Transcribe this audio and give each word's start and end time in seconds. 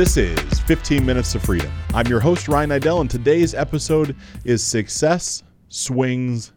This 0.00 0.16
is 0.16 0.58
15 0.60 1.04
Minutes 1.04 1.32
to 1.32 1.38
Freedom. 1.38 1.70
I'm 1.92 2.06
your 2.06 2.20
host, 2.20 2.48
Ryan 2.48 2.70
Niddel, 2.70 3.02
and 3.02 3.10
today's 3.10 3.54
episode 3.54 4.16
is 4.46 4.64
Success 4.64 5.42
Swings 5.68 6.52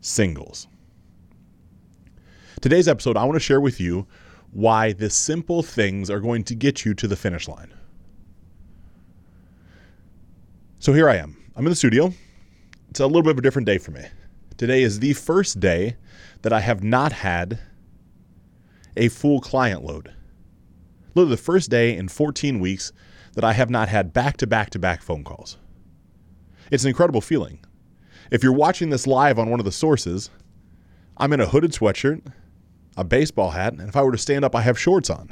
Singles. 0.00 0.66
Today's 2.60 2.88
episode, 2.88 3.16
I 3.16 3.22
want 3.22 3.36
to 3.36 3.40
share 3.40 3.60
with 3.60 3.78
you 3.78 4.08
why 4.50 4.94
the 4.94 5.10
simple 5.10 5.62
things 5.62 6.10
are 6.10 6.18
going 6.18 6.42
to 6.42 6.56
get 6.56 6.84
you 6.84 6.92
to 6.94 7.06
the 7.06 7.14
finish 7.14 7.46
line. 7.46 7.72
So 10.80 10.92
here 10.92 11.08
I 11.08 11.18
am. 11.18 11.36
I'm 11.54 11.66
in 11.66 11.70
the 11.70 11.76
studio. 11.76 12.12
It's 12.90 12.98
a 12.98 13.06
little 13.06 13.22
bit 13.22 13.30
of 13.30 13.38
a 13.38 13.42
different 13.42 13.66
day 13.66 13.78
for 13.78 13.92
me. 13.92 14.06
Today 14.56 14.82
is 14.82 14.98
the 14.98 15.12
first 15.12 15.60
day 15.60 15.94
that 16.42 16.52
I 16.52 16.58
have 16.58 16.82
not 16.82 17.12
had 17.12 17.60
a 18.96 19.06
full 19.06 19.40
client 19.40 19.84
load. 19.84 20.12
Literally 21.18 21.34
the 21.34 21.42
first 21.42 21.68
day 21.68 21.96
in 21.96 22.06
14 22.06 22.60
weeks 22.60 22.92
that 23.32 23.42
I 23.42 23.52
have 23.52 23.70
not 23.70 23.88
had 23.88 24.12
back 24.12 24.36
to 24.36 24.46
back 24.46 24.70
to 24.70 24.78
back 24.78 25.02
phone 25.02 25.24
calls. 25.24 25.58
It's 26.70 26.84
an 26.84 26.90
incredible 26.90 27.20
feeling. 27.20 27.58
If 28.30 28.44
you're 28.44 28.52
watching 28.52 28.90
this 28.90 29.04
live 29.04 29.36
on 29.36 29.50
one 29.50 29.58
of 29.58 29.64
the 29.66 29.72
sources, 29.72 30.30
I'm 31.16 31.32
in 31.32 31.40
a 31.40 31.46
hooded 31.46 31.72
sweatshirt, 31.72 32.32
a 32.96 33.02
baseball 33.02 33.50
hat, 33.50 33.72
and 33.72 33.88
if 33.88 33.96
I 33.96 34.02
were 34.02 34.12
to 34.12 34.16
stand 34.16 34.44
up, 34.44 34.54
I 34.54 34.60
have 34.60 34.78
shorts 34.78 35.10
on. 35.10 35.30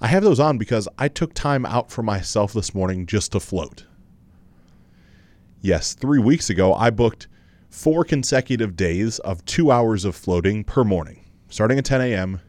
I 0.00 0.08
have 0.08 0.24
those 0.24 0.40
on 0.40 0.58
because 0.58 0.88
I 0.98 1.06
took 1.06 1.32
time 1.32 1.64
out 1.64 1.92
for 1.92 2.02
myself 2.02 2.52
this 2.52 2.74
morning 2.74 3.06
just 3.06 3.30
to 3.30 3.38
float. 3.38 3.86
Yes, 5.60 5.94
three 5.94 6.18
weeks 6.18 6.50
ago, 6.50 6.74
I 6.74 6.90
booked 6.90 7.28
four 7.70 8.04
consecutive 8.04 8.74
days 8.74 9.20
of 9.20 9.44
two 9.44 9.70
hours 9.70 10.04
of 10.04 10.16
floating 10.16 10.64
per 10.64 10.82
morning, 10.82 11.24
starting 11.48 11.78
at 11.78 11.84
10 11.84 12.00
a.m., 12.00 12.40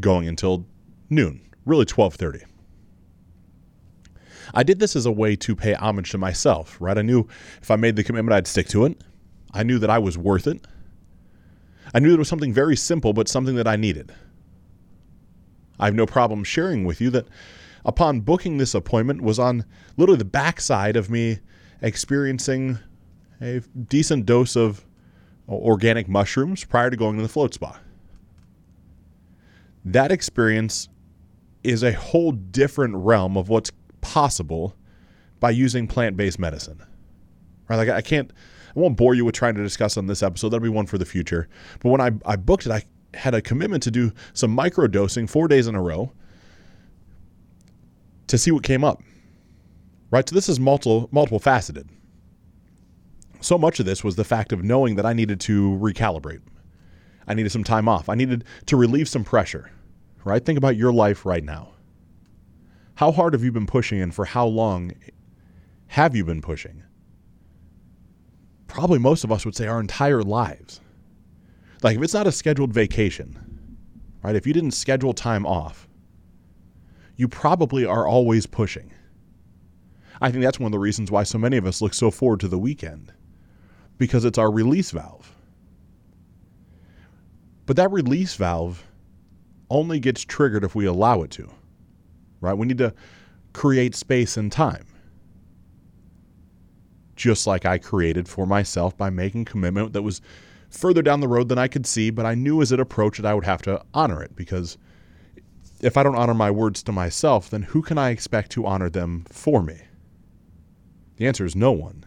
going 0.00 0.28
until 0.28 0.66
noon, 1.10 1.40
really 1.64 1.84
12:30. 1.84 2.44
I 4.54 4.62
did 4.62 4.78
this 4.78 4.96
as 4.96 5.06
a 5.06 5.12
way 5.12 5.36
to 5.36 5.56
pay 5.56 5.74
homage 5.74 6.10
to 6.12 6.18
myself, 6.18 6.76
right? 6.80 6.96
I 6.96 7.02
knew 7.02 7.26
if 7.60 7.70
I 7.70 7.76
made 7.76 7.96
the 7.96 8.04
commitment, 8.04 8.34
I'd 8.34 8.46
stick 8.46 8.68
to 8.68 8.84
it. 8.84 9.02
I 9.52 9.62
knew 9.62 9.78
that 9.78 9.90
I 9.90 9.98
was 9.98 10.16
worth 10.16 10.46
it. 10.46 10.66
I 11.94 11.98
knew 11.98 12.12
it 12.12 12.18
was 12.18 12.28
something 12.28 12.52
very 12.52 12.76
simple, 12.76 13.12
but 13.12 13.28
something 13.28 13.56
that 13.56 13.66
I 13.66 13.76
needed. 13.76 14.12
I 15.78 15.86
have 15.86 15.94
no 15.94 16.06
problem 16.06 16.44
sharing 16.44 16.84
with 16.84 17.00
you 17.00 17.10
that 17.10 17.26
upon 17.84 18.20
booking 18.20 18.58
this 18.58 18.74
appointment 18.74 19.20
was 19.20 19.38
on 19.38 19.64
literally 19.96 20.18
the 20.18 20.24
backside 20.24 20.96
of 20.96 21.10
me 21.10 21.38
experiencing 21.82 22.78
a 23.40 23.60
decent 23.60 24.26
dose 24.26 24.56
of 24.56 24.84
organic 25.48 26.08
mushrooms 26.08 26.64
prior 26.64 26.90
to 26.90 26.96
going 26.96 27.16
to 27.16 27.22
the 27.22 27.28
float 27.28 27.54
spa. 27.54 27.78
That 29.86 30.10
experience 30.10 30.88
is 31.62 31.84
a 31.84 31.92
whole 31.92 32.32
different 32.32 32.96
realm 32.96 33.36
of 33.36 33.48
what's 33.48 33.70
possible 34.00 34.74
by 35.38 35.50
using 35.50 35.86
plant-based 35.86 36.40
medicine. 36.40 36.82
Right? 37.68 37.76
Like 37.76 37.88
I 37.88 38.00
can't 38.00 38.32
I 38.76 38.80
won't 38.80 38.96
bore 38.96 39.14
you 39.14 39.24
with 39.24 39.36
trying 39.36 39.54
to 39.54 39.62
discuss 39.62 39.96
on 39.96 40.08
this 40.08 40.24
episode. 40.24 40.48
That'll 40.48 40.64
be 40.64 40.68
one 40.68 40.86
for 40.86 40.98
the 40.98 41.04
future. 41.04 41.48
But 41.80 41.90
when 41.90 42.00
I, 42.00 42.10
I 42.26 42.34
booked 42.34 42.66
it, 42.66 42.72
I 42.72 42.82
had 43.16 43.32
a 43.34 43.40
commitment 43.40 43.84
to 43.84 43.92
do 43.92 44.12
some 44.34 44.50
micro 44.50 44.88
dosing 44.88 45.28
four 45.28 45.46
days 45.46 45.68
in 45.68 45.76
a 45.76 45.80
row 45.80 46.12
to 48.26 48.36
see 48.36 48.50
what 48.50 48.64
came 48.64 48.82
up. 48.82 49.00
Right? 50.10 50.28
So 50.28 50.34
this 50.34 50.48
is 50.48 50.58
multiple 50.58 51.08
multiple 51.12 51.38
faceted. 51.38 51.88
So 53.40 53.56
much 53.56 53.78
of 53.78 53.86
this 53.86 54.02
was 54.02 54.16
the 54.16 54.24
fact 54.24 54.52
of 54.52 54.64
knowing 54.64 54.96
that 54.96 55.06
I 55.06 55.12
needed 55.12 55.38
to 55.42 55.78
recalibrate. 55.80 56.40
I 57.28 57.34
needed 57.34 57.52
some 57.52 57.62
time 57.62 57.88
off. 57.88 58.08
I 58.08 58.16
needed 58.16 58.44
to 58.66 58.76
relieve 58.76 59.08
some 59.08 59.22
pressure. 59.22 59.70
Right? 60.26 60.44
Think 60.44 60.58
about 60.58 60.76
your 60.76 60.92
life 60.92 61.24
right 61.24 61.44
now. 61.44 61.68
How 62.96 63.12
hard 63.12 63.32
have 63.32 63.44
you 63.44 63.52
been 63.52 63.64
pushing 63.64 64.00
and 64.00 64.12
for 64.12 64.24
how 64.24 64.44
long 64.44 64.90
have 65.86 66.16
you 66.16 66.24
been 66.24 66.42
pushing? 66.42 66.82
Probably 68.66 68.98
most 68.98 69.22
of 69.22 69.30
us 69.30 69.44
would 69.44 69.54
say 69.54 69.68
our 69.68 69.78
entire 69.78 70.24
lives. 70.24 70.80
Like 71.84 71.96
if 71.96 72.02
it's 72.02 72.12
not 72.12 72.26
a 72.26 72.32
scheduled 72.32 72.72
vacation, 72.72 73.38
right? 74.24 74.34
If 74.34 74.48
you 74.48 74.52
didn't 74.52 74.72
schedule 74.72 75.12
time 75.12 75.46
off, 75.46 75.86
you 77.14 77.28
probably 77.28 77.86
are 77.86 78.04
always 78.04 78.46
pushing. 78.46 78.92
I 80.20 80.32
think 80.32 80.42
that's 80.42 80.58
one 80.58 80.66
of 80.66 80.72
the 80.72 80.80
reasons 80.80 81.08
why 81.08 81.22
so 81.22 81.38
many 81.38 81.56
of 81.56 81.66
us 81.66 81.80
look 81.80 81.94
so 81.94 82.10
forward 82.10 82.40
to 82.40 82.48
the 82.48 82.58
weekend 82.58 83.12
because 83.96 84.24
it's 84.24 84.38
our 84.38 84.50
release 84.50 84.90
valve. 84.90 85.36
But 87.64 87.76
that 87.76 87.92
release 87.92 88.34
valve 88.34 88.82
only 89.70 89.98
gets 90.00 90.24
triggered 90.24 90.64
if 90.64 90.74
we 90.74 90.86
allow 90.86 91.22
it 91.22 91.30
to 91.32 91.50
right? 92.40 92.56
We 92.56 92.66
need 92.66 92.78
to 92.78 92.94
create 93.52 93.94
space 93.94 94.36
and 94.36 94.50
time. 94.50 94.86
Just 97.14 97.46
like 97.46 97.64
I 97.64 97.78
created 97.78 98.28
for 98.28 98.46
myself 98.46 98.96
by 98.96 99.10
making 99.10 99.46
commitment 99.46 99.92
that 99.94 100.02
was 100.02 100.20
further 100.68 101.02
down 101.02 101.20
the 101.20 101.28
road 101.28 101.48
than 101.48 101.58
I 101.58 101.68
could 101.68 101.86
see, 101.86 102.10
but 102.10 102.26
I 102.26 102.34
knew 102.34 102.60
as 102.60 102.72
it 102.72 102.80
approached 102.80 103.22
that 103.22 103.28
I 103.28 103.34
would 103.34 103.44
have 103.44 103.62
to 103.62 103.82
honor 103.94 104.22
it 104.22 104.36
because 104.36 104.76
if 105.80 105.96
I 105.96 106.02
don't 106.02 106.16
honor 106.16 106.34
my 106.34 106.50
words 106.50 106.82
to 106.84 106.92
myself, 106.92 107.48
then 107.48 107.62
who 107.62 107.82
can 107.82 107.98
I 107.98 108.10
expect 108.10 108.52
to 108.52 108.66
honor 108.66 108.90
them 108.90 109.24
for 109.30 109.62
me? 109.62 109.80
The 111.16 111.26
answer 111.26 111.44
is 111.46 111.56
no 111.56 111.72
one. 111.72 112.04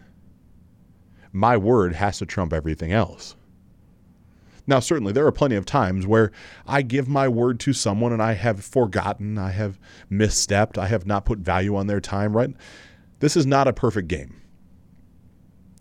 My 1.32 1.56
word 1.56 1.94
has 1.94 2.18
to 2.18 2.26
trump 2.26 2.52
everything 2.52 2.92
else. 2.92 3.34
Now, 4.70 4.78
certainly, 4.78 5.12
there 5.12 5.26
are 5.26 5.32
plenty 5.32 5.56
of 5.56 5.66
times 5.66 6.06
where 6.06 6.30
I 6.64 6.82
give 6.82 7.08
my 7.08 7.26
word 7.26 7.58
to 7.60 7.72
someone 7.72 8.12
and 8.12 8.22
I 8.22 8.34
have 8.34 8.64
forgotten, 8.64 9.36
I 9.36 9.50
have 9.50 9.80
misstepped, 10.08 10.78
I 10.78 10.86
have 10.86 11.04
not 11.06 11.24
put 11.24 11.40
value 11.40 11.74
on 11.74 11.88
their 11.88 12.00
time, 12.00 12.36
right? 12.36 12.54
This 13.18 13.36
is 13.36 13.46
not 13.46 13.66
a 13.66 13.72
perfect 13.72 14.06
game. 14.06 14.40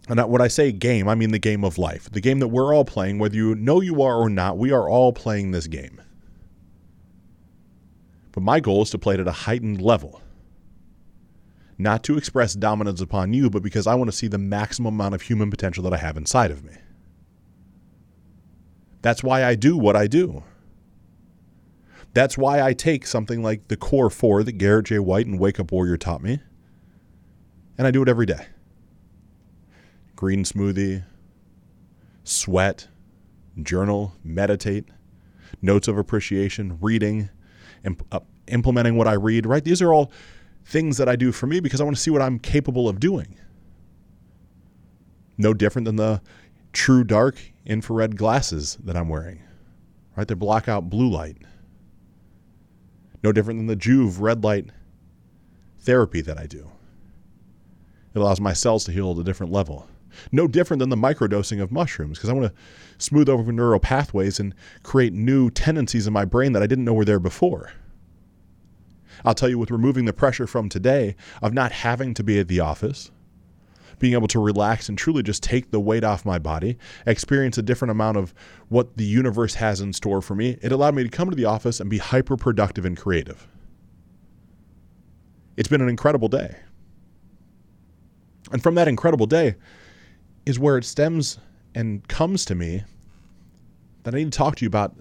And 0.07 0.19
when 0.27 0.41
I 0.41 0.47
say 0.47 0.71
game, 0.71 1.07
I 1.07 1.13
mean 1.13 1.29
the 1.29 1.37
game 1.37 1.63
of 1.63 1.77
life, 1.77 2.09
the 2.09 2.19
game 2.19 2.39
that 2.39 2.47
we're 2.47 2.73
all 2.73 2.83
playing, 2.83 3.19
whether 3.19 3.35
you 3.35 3.53
know 3.53 3.79
you 3.79 4.01
are 4.01 4.15
or 4.15 4.27
not, 4.27 4.57
we 4.57 4.71
are 4.71 4.89
all 4.89 5.13
playing 5.13 5.51
this 5.51 5.67
game. 5.67 6.01
But 8.31 8.41
my 8.41 8.59
goal 8.59 8.81
is 8.81 8.89
to 8.89 8.97
play 8.97 9.13
it 9.13 9.19
at 9.19 9.27
a 9.27 9.31
heightened 9.31 9.83
level. 9.83 10.19
Not 11.77 12.03
to 12.05 12.17
express 12.17 12.55
dominance 12.55 13.01
upon 13.01 13.33
you, 13.33 13.51
but 13.51 13.61
because 13.61 13.85
I 13.85 13.93
want 13.93 14.09
to 14.09 14.17
see 14.17 14.27
the 14.27 14.39
maximum 14.39 14.95
amount 14.95 15.13
of 15.13 15.21
human 15.21 15.51
potential 15.51 15.83
that 15.83 15.93
I 15.93 15.97
have 15.97 16.17
inside 16.17 16.49
of 16.49 16.63
me. 16.63 16.73
That's 19.01 19.23
why 19.23 19.45
I 19.45 19.55
do 19.55 19.77
what 19.77 19.95
I 19.95 20.07
do. 20.07 20.43
That's 22.13 22.37
why 22.37 22.61
I 22.61 22.73
take 22.73 23.05
something 23.05 23.43
like 23.43 23.67
the 23.67 23.77
Core 23.77 24.09
4 24.09 24.43
that 24.43 24.53
Garrett 24.53 24.87
J. 24.87 24.99
White 24.99 25.27
and 25.27 25.39
Wake 25.39 25.59
Up 25.59 25.71
Warrior 25.71 25.97
taught 25.97 26.23
me, 26.23 26.39
and 27.77 27.85
I 27.85 27.91
do 27.91 28.01
it 28.01 28.09
every 28.09 28.25
day. 28.25 28.47
Green 30.15 30.43
smoothie, 30.43 31.03
sweat, 32.23 32.87
journal, 33.61 34.13
meditate, 34.23 34.85
notes 35.61 35.87
of 35.87 35.97
appreciation, 35.97 36.77
reading, 36.81 37.29
imp- 37.85 38.05
uh, 38.11 38.19
implementing 38.47 38.97
what 38.97 39.07
I 39.07 39.13
read, 39.13 39.45
right? 39.45 39.63
These 39.63 39.81
are 39.81 39.93
all 39.93 40.11
things 40.65 40.97
that 40.97 41.07
I 41.07 41.15
do 41.15 41.31
for 41.31 41.47
me 41.47 41.59
because 41.59 41.79
I 41.79 41.83
want 41.83 41.95
to 41.95 42.01
see 42.01 42.11
what 42.11 42.21
I'm 42.21 42.39
capable 42.39 42.89
of 42.89 42.99
doing. 42.99 43.35
No 45.37 45.53
different 45.53 45.85
than 45.85 45.95
the 45.95 46.21
TrueDark 46.73 47.37
infrared 47.65 48.17
glasses 48.17 48.77
that 48.83 48.95
I'm 48.95 49.09
wearing. 49.09 49.41
Right? 50.15 50.27
They 50.27 50.33
block 50.33 50.67
out 50.67 50.89
blue 50.89 51.09
light. 51.09 51.37
No 53.23 53.31
different 53.31 53.59
than 53.59 53.67
the 53.67 53.75
Joovv 53.75 54.19
red 54.19 54.43
light 54.43 54.69
therapy 55.79 56.21
that 56.21 56.37
I 56.37 56.45
do. 56.45 56.69
It 58.13 58.19
allows 58.19 58.41
my 58.41 58.53
cells 58.53 58.83
to 58.85 58.91
heal 58.91 59.11
at 59.11 59.17
a 59.17 59.23
different 59.23 59.51
level. 59.51 59.87
No 60.31 60.47
different 60.47 60.79
than 60.79 60.89
the 60.89 60.95
microdosing 60.95 61.61
of 61.61 61.71
mushrooms 61.71 62.17
because 62.17 62.29
I 62.29 62.33
want 62.33 62.53
to 62.53 62.61
smooth 62.97 63.29
over 63.29 63.51
neural 63.51 63.79
pathways 63.79 64.39
and 64.39 64.55
create 64.83 65.13
new 65.13 65.49
tendencies 65.49 66.07
in 66.07 66.13
my 66.13 66.25
brain 66.25 66.53
that 66.53 66.63
I 66.63 66.67
didn't 66.67 66.85
know 66.85 66.93
were 66.93 67.05
there 67.05 67.19
before. 67.19 67.71
I'll 69.23 69.35
tell 69.35 69.49
you 69.49 69.59
with 69.59 69.71
removing 69.71 70.05
the 70.05 70.13
pressure 70.13 70.47
from 70.47 70.69
today 70.69 71.15
of 71.41 71.53
not 71.53 71.71
having 71.71 72.13
to 72.15 72.23
be 72.23 72.39
at 72.39 72.47
the 72.47 72.59
office, 72.59 73.11
being 73.99 74.13
able 74.13 74.27
to 74.29 74.39
relax 74.39 74.89
and 74.89 74.97
truly 74.97 75.21
just 75.21 75.43
take 75.43 75.71
the 75.71 75.79
weight 75.79 76.03
off 76.03 76.25
my 76.25 76.39
body, 76.39 76.77
experience 77.05 77.57
a 77.57 77.61
different 77.61 77.91
amount 77.91 78.17
of 78.17 78.33
what 78.69 78.97
the 78.97 79.03
universe 79.03 79.55
has 79.55 79.81
in 79.81 79.93
store 79.93 80.21
for 80.21 80.35
me, 80.35 80.57
it 80.61 80.71
allowed 80.71 80.95
me 80.95 81.03
to 81.03 81.09
come 81.09 81.29
to 81.29 81.35
the 81.35 81.45
office 81.45 81.79
and 81.79 81.89
be 81.89 81.97
hyper 81.97 82.37
productive 82.37 82.85
and 82.85 82.97
creative. 82.97 83.47
It's 85.57 85.69
been 85.69 85.81
an 85.81 85.89
incredible 85.89 86.29
day. 86.29 86.55
And 88.51 88.63
from 88.63 88.75
that 88.75 88.87
incredible 88.87 89.25
day 89.27 89.55
is 90.45 90.57
where 90.57 90.77
it 90.77 90.85
stems 90.85 91.37
and 91.75 92.07
comes 92.07 92.45
to 92.45 92.55
me 92.55 92.83
that 94.03 94.15
I 94.15 94.17
need 94.17 94.31
to 94.31 94.37
talk 94.37 94.55
to 94.55 94.65
you 94.65 94.67
about 94.67 94.95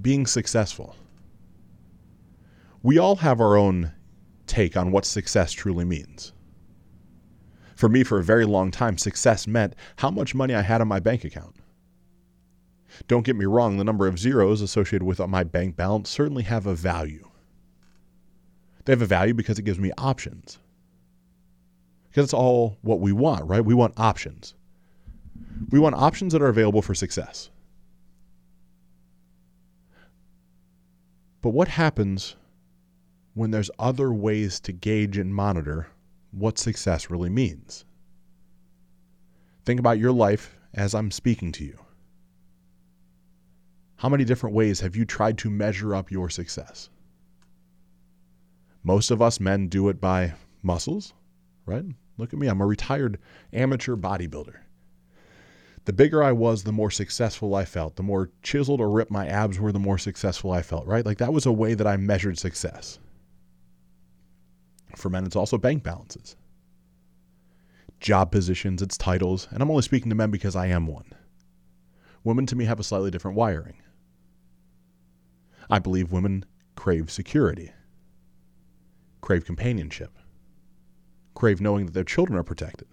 being 0.00 0.26
successful. 0.26 0.96
We 2.82 2.98
all 2.98 3.16
have 3.16 3.40
our 3.40 3.56
own 3.56 3.92
take 4.46 4.76
on 4.76 4.90
what 4.90 5.04
success 5.04 5.52
truly 5.52 5.84
means. 5.84 6.32
For 7.82 7.88
me, 7.88 8.04
for 8.04 8.20
a 8.20 8.22
very 8.22 8.44
long 8.44 8.70
time, 8.70 8.96
success 8.96 9.48
meant 9.48 9.74
how 9.96 10.08
much 10.08 10.36
money 10.36 10.54
I 10.54 10.62
had 10.62 10.80
in 10.80 10.86
my 10.86 11.00
bank 11.00 11.24
account. 11.24 11.56
Don't 13.08 13.26
get 13.26 13.34
me 13.34 13.44
wrong, 13.44 13.76
the 13.76 13.82
number 13.82 14.06
of 14.06 14.20
zeros 14.20 14.60
associated 14.60 15.02
with 15.04 15.18
my 15.18 15.42
bank 15.42 15.74
balance 15.74 16.08
certainly 16.08 16.44
have 16.44 16.64
a 16.64 16.76
value. 16.76 17.28
They 18.84 18.92
have 18.92 19.02
a 19.02 19.06
value 19.06 19.34
because 19.34 19.58
it 19.58 19.64
gives 19.64 19.80
me 19.80 19.90
options. 19.98 20.60
Because 22.08 22.26
it's 22.26 22.32
all 22.32 22.78
what 22.82 23.00
we 23.00 23.10
want, 23.10 23.48
right? 23.48 23.64
We 23.64 23.74
want 23.74 23.94
options. 23.96 24.54
We 25.70 25.80
want 25.80 25.96
options 25.96 26.34
that 26.34 26.42
are 26.42 26.46
available 26.46 26.82
for 26.82 26.94
success. 26.94 27.50
But 31.40 31.50
what 31.50 31.66
happens 31.66 32.36
when 33.34 33.50
there's 33.50 33.72
other 33.76 34.12
ways 34.12 34.60
to 34.60 34.72
gauge 34.72 35.18
and 35.18 35.34
monitor 35.34 35.88
what 36.32 36.58
success 36.58 37.10
really 37.10 37.30
means? 37.30 37.84
Think 39.64 39.78
about 39.78 39.98
your 39.98 40.12
life 40.12 40.56
as 40.74 40.94
I'm 40.94 41.10
speaking 41.10 41.52
to 41.52 41.64
you. 41.64 41.78
How 43.96 44.08
many 44.08 44.24
different 44.24 44.56
ways 44.56 44.80
have 44.80 44.96
you 44.96 45.04
tried 45.04 45.38
to 45.38 45.50
measure 45.50 45.94
up 45.94 46.10
your 46.10 46.28
success? 46.28 46.90
Most 48.82 49.12
of 49.12 49.22
us 49.22 49.38
men 49.38 49.68
do 49.68 49.88
it 49.88 50.00
by 50.00 50.34
muscles, 50.62 51.12
right? 51.66 51.84
Look 52.18 52.32
at 52.32 52.38
me, 52.38 52.48
I'm 52.48 52.60
a 52.60 52.66
retired 52.66 53.18
amateur 53.52 53.94
bodybuilder. 53.94 54.56
The 55.84 55.92
bigger 55.92 56.22
I 56.22 56.32
was, 56.32 56.62
the 56.62 56.72
more 56.72 56.90
successful 56.90 57.54
I 57.54 57.64
felt. 57.64 57.96
The 57.96 58.02
more 58.02 58.30
chiseled 58.42 58.80
or 58.80 58.90
ripped 58.90 59.10
my 59.10 59.26
abs 59.26 59.58
were, 59.58 59.72
the 59.72 59.78
more 59.78 59.98
successful 59.98 60.52
I 60.52 60.62
felt, 60.62 60.86
right? 60.86 61.04
Like 61.04 61.18
that 61.18 61.32
was 61.32 61.46
a 61.46 61.52
way 61.52 61.74
that 61.74 61.86
I 61.86 61.96
measured 61.96 62.38
success. 62.38 62.98
For 64.96 65.08
men, 65.10 65.24
it's 65.24 65.36
also 65.36 65.58
bank 65.58 65.82
balances, 65.82 66.36
job 68.00 68.30
positions, 68.30 68.82
it's 68.82 68.98
titles, 68.98 69.48
and 69.50 69.62
I'm 69.62 69.70
only 69.70 69.82
speaking 69.82 70.10
to 70.10 70.16
men 70.16 70.30
because 70.30 70.54
I 70.54 70.66
am 70.66 70.86
one. 70.86 71.12
Women 72.24 72.46
to 72.46 72.56
me 72.56 72.66
have 72.66 72.78
a 72.78 72.84
slightly 72.84 73.10
different 73.10 73.36
wiring. 73.36 73.76
I 75.70 75.78
believe 75.78 76.12
women 76.12 76.44
crave 76.76 77.10
security, 77.10 77.72
crave 79.20 79.44
companionship, 79.44 80.18
crave 81.34 81.60
knowing 81.60 81.86
that 81.86 81.92
their 81.92 82.04
children 82.04 82.38
are 82.38 82.44
protected. 82.44 82.88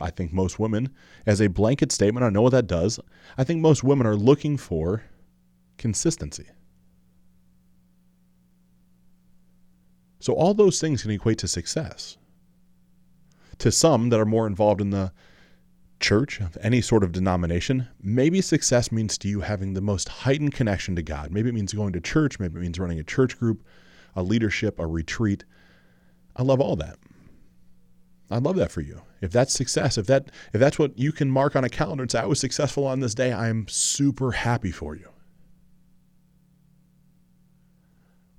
I 0.00 0.10
think 0.10 0.32
most 0.32 0.58
women, 0.58 0.90
as 1.24 1.40
a 1.40 1.46
blanket 1.46 1.92
statement, 1.92 2.24
I 2.24 2.30
know 2.30 2.42
what 2.42 2.50
that 2.50 2.66
does. 2.66 2.98
I 3.38 3.44
think 3.44 3.60
most 3.60 3.84
women 3.84 4.06
are 4.06 4.16
looking 4.16 4.56
for 4.56 5.04
consistency. 5.78 6.46
So, 10.24 10.32
all 10.32 10.54
those 10.54 10.80
things 10.80 11.02
can 11.02 11.10
equate 11.10 11.36
to 11.40 11.48
success. 11.48 12.16
To 13.58 13.70
some 13.70 14.08
that 14.08 14.18
are 14.18 14.24
more 14.24 14.46
involved 14.46 14.80
in 14.80 14.88
the 14.88 15.12
church, 16.00 16.40
of 16.40 16.56
any 16.62 16.80
sort 16.80 17.04
of 17.04 17.12
denomination, 17.12 17.88
maybe 18.02 18.40
success 18.40 18.90
means 18.90 19.18
to 19.18 19.28
you 19.28 19.42
having 19.42 19.74
the 19.74 19.82
most 19.82 20.08
heightened 20.08 20.54
connection 20.54 20.96
to 20.96 21.02
God. 21.02 21.30
Maybe 21.30 21.50
it 21.50 21.54
means 21.54 21.74
going 21.74 21.92
to 21.92 22.00
church, 22.00 22.40
maybe 22.40 22.58
it 22.58 22.62
means 22.62 22.78
running 22.78 22.98
a 22.98 23.04
church 23.04 23.38
group, 23.38 23.66
a 24.16 24.22
leadership, 24.22 24.78
a 24.78 24.86
retreat. 24.86 25.44
I 26.34 26.42
love 26.42 26.58
all 26.58 26.76
that. 26.76 26.96
I 28.30 28.38
love 28.38 28.56
that 28.56 28.72
for 28.72 28.80
you. 28.80 29.02
If 29.20 29.30
that's 29.30 29.52
success, 29.52 29.98
if 29.98 30.06
that 30.06 30.30
if 30.54 30.58
that's 30.58 30.78
what 30.78 30.98
you 30.98 31.12
can 31.12 31.30
mark 31.30 31.54
on 31.54 31.64
a 31.64 31.68
calendar 31.68 32.02
and 32.02 32.10
say 32.10 32.20
I 32.20 32.24
was 32.24 32.40
successful 32.40 32.86
on 32.86 33.00
this 33.00 33.14
day, 33.14 33.30
I 33.30 33.48
am 33.48 33.68
super 33.68 34.32
happy 34.32 34.70
for 34.70 34.96
you. 34.96 35.10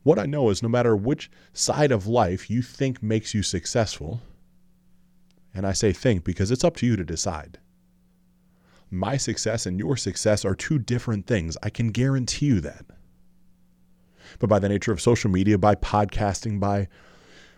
What 0.06 0.20
I 0.20 0.28
know 0.28 0.52
is 0.52 0.62
no 0.62 0.70
matter 0.70 0.96
which 0.96 1.32
side 1.52 1.92
of 1.92 2.06
life 2.06 2.48
you 2.48 2.62
think 2.62 3.02
makes 3.02 3.34
you 3.34 3.42
successful, 3.42 4.22
and 5.52 5.66
I 5.66 5.74
say 5.74 5.94
think 5.94 6.24
because 6.24 6.52
it's 6.52 6.64
up 6.64 6.76
to 6.76 6.86
you 6.86 6.96
to 6.96 7.04
decide. 7.04 7.58
My 8.92 9.18
success 9.18 9.66
and 9.66 9.80
your 9.80 9.98
success 9.98 10.46
are 10.46 10.54
two 10.54 10.78
different 10.78 11.26
things. 11.26 11.58
I 11.64 11.72
can 11.72 11.88
guarantee 11.88 12.46
you 12.46 12.60
that. 12.60 12.86
But 14.38 14.48
by 14.48 14.60
the 14.60 14.70
nature 14.70 14.92
of 14.92 15.02
social 15.02 15.32
media, 15.32 15.58
by 15.58 15.74
podcasting, 15.74 16.60
by 16.60 16.88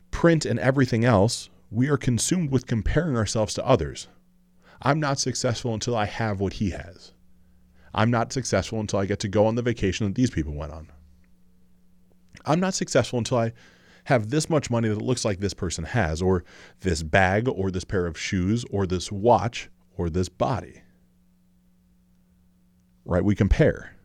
print, 0.10 0.46
and 0.46 0.58
everything 0.58 1.04
else, 1.04 1.50
we 1.70 1.90
are 1.90 1.98
consumed 1.98 2.50
with 2.50 2.66
comparing 2.66 3.18
ourselves 3.18 3.56
to 3.56 3.68
others. 3.68 4.08
I'm 4.82 5.02
not 5.02 5.20
successful 5.20 5.74
until 5.74 5.98
I 5.98 6.06
have 6.06 6.40
what 6.40 6.54
he 6.54 6.70
has. 6.70 7.12
I'm 7.94 8.10
not 8.10 8.32
successful 8.32 8.80
until 8.80 9.00
I 9.00 9.06
get 9.06 9.20
to 9.20 9.28
go 9.28 9.48
on 9.48 9.56
the 9.56 9.62
vacation 9.62 10.08
that 10.08 10.16
these 10.16 10.32
people 10.32 10.54
went 10.54 10.72
on. 10.72 10.88
I'm 12.46 12.60
not 12.60 12.74
successful 12.74 13.20
until 13.20 13.38
I 13.38 13.54
have 14.06 14.30
this 14.30 14.50
much 14.50 14.70
money 14.70 14.88
that 14.88 15.02
looks 15.02 15.26
like 15.26 15.40
this 15.40 15.54
person 15.54 15.84
has, 15.84 16.22
or 16.22 16.46
this 16.80 17.04
bag, 17.04 17.48
or 17.50 17.70
this 17.70 17.84
pair 17.84 18.06
of 18.06 18.18
shoes, 18.18 18.64
or 18.72 18.88
this 18.88 19.12
watch, 19.12 19.70
or 19.98 20.10
this 20.10 20.30
body. 20.30 20.82
Right? 23.04 23.24
We 23.24 23.36
compare. 23.36 23.96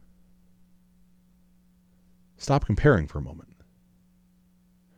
Stop 2.37 2.67
comparing 2.67 3.06
for 3.06 3.19
a 3.19 3.23
moment. 3.23 3.55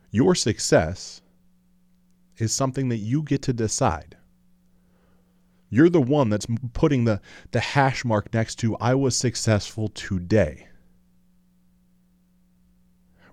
Your 0.09 0.33
success 0.33 1.21
is 2.37 2.53
something 2.53 2.89
that 2.89 2.97
you 2.97 3.21
get 3.21 3.43
to 3.43 3.53
decide. 3.53 4.17
You're 5.69 5.89
the 5.89 6.01
one 6.01 6.29
that's 6.29 6.47
putting 6.73 7.05
the, 7.05 7.21
the 7.51 7.59
hash 7.59 8.03
mark 8.03 8.33
next 8.33 8.55
to 8.59 8.75
I 8.77 8.95
was 8.95 9.15
successful 9.15 9.89
today 9.89 10.67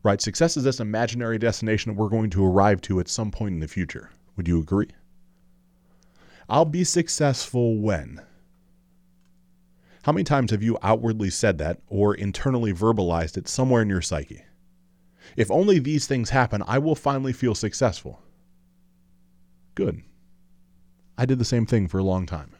right? 0.02 0.20
Success 0.20 0.56
is 0.56 0.64
this 0.64 0.80
imaginary 0.80 1.38
destination 1.38 1.94
we're 1.94 2.08
going 2.08 2.30
to 2.30 2.44
arrive 2.44 2.80
to 2.82 3.00
at 3.00 3.08
some 3.08 3.30
point 3.30 3.54
in 3.54 3.60
the 3.60 3.68
future. 3.68 4.10
Would 4.36 4.48
you 4.48 4.60
agree? 4.60 4.88
I'll 6.48 6.64
be 6.64 6.84
successful 6.84 7.76
when? 7.78 8.20
How 10.02 10.12
many 10.12 10.24
times 10.24 10.50
have 10.50 10.62
you 10.62 10.78
outwardly 10.82 11.30
said 11.30 11.58
that 11.58 11.80
or 11.86 12.14
internally 12.14 12.72
verbalized 12.72 13.36
it 13.36 13.46
somewhere 13.46 13.82
in 13.82 13.88
your 13.88 14.02
psyche? 14.02 14.44
If 15.36 15.50
only 15.50 15.78
these 15.78 16.06
things 16.06 16.30
happen, 16.30 16.62
I 16.66 16.78
will 16.78 16.96
finally 16.96 17.32
feel 17.32 17.54
successful. 17.54 18.20
Good. 19.74 20.02
I 21.16 21.24
did 21.24 21.38
the 21.38 21.44
same 21.44 21.66
thing 21.66 21.86
for 21.86 21.98
a 21.98 22.04
long 22.04 22.26
time. 22.26 22.51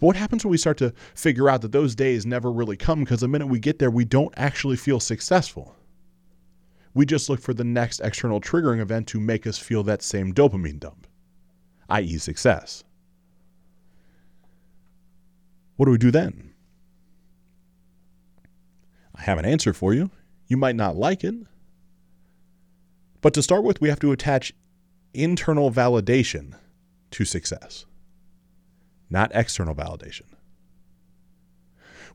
But 0.00 0.06
what 0.06 0.16
happens 0.16 0.44
when 0.44 0.50
we 0.50 0.56
start 0.56 0.78
to 0.78 0.94
figure 1.14 1.50
out 1.50 1.60
that 1.60 1.72
those 1.72 1.94
days 1.94 2.24
never 2.24 2.50
really 2.50 2.76
come 2.76 3.00
because 3.00 3.20
the 3.20 3.28
minute 3.28 3.48
we 3.48 3.60
get 3.60 3.78
there, 3.78 3.90
we 3.90 4.06
don't 4.06 4.32
actually 4.34 4.76
feel 4.76 4.98
successful? 4.98 5.76
We 6.94 7.04
just 7.04 7.28
look 7.28 7.40
for 7.40 7.52
the 7.52 7.64
next 7.64 8.00
external 8.00 8.40
triggering 8.40 8.80
event 8.80 9.06
to 9.08 9.20
make 9.20 9.46
us 9.46 9.58
feel 9.58 9.82
that 9.84 10.02
same 10.02 10.32
dopamine 10.32 10.80
dump, 10.80 11.06
i.e., 11.90 12.16
success. 12.16 12.82
What 15.76 15.84
do 15.84 15.92
we 15.92 15.98
do 15.98 16.10
then? 16.10 16.54
I 19.14 19.20
have 19.22 19.38
an 19.38 19.44
answer 19.44 19.74
for 19.74 19.92
you. 19.92 20.10
You 20.46 20.56
might 20.56 20.76
not 20.76 20.96
like 20.96 21.24
it. 21.24 21.34
But 23.20 23.34
to 23.34 23.42
start 23.42 23.64
with, 23.64 23.82
we 23.82 23.90
have 23.90 24.00
to 24.00 24.12
attach 24.12 24.54
internal 25.12 25.70
validation 25.70 26.54
to 27.10 27.24
success 27.26 27.84
not 29.10 29.30
external 29.34 29.74
validation. 29.74 30.22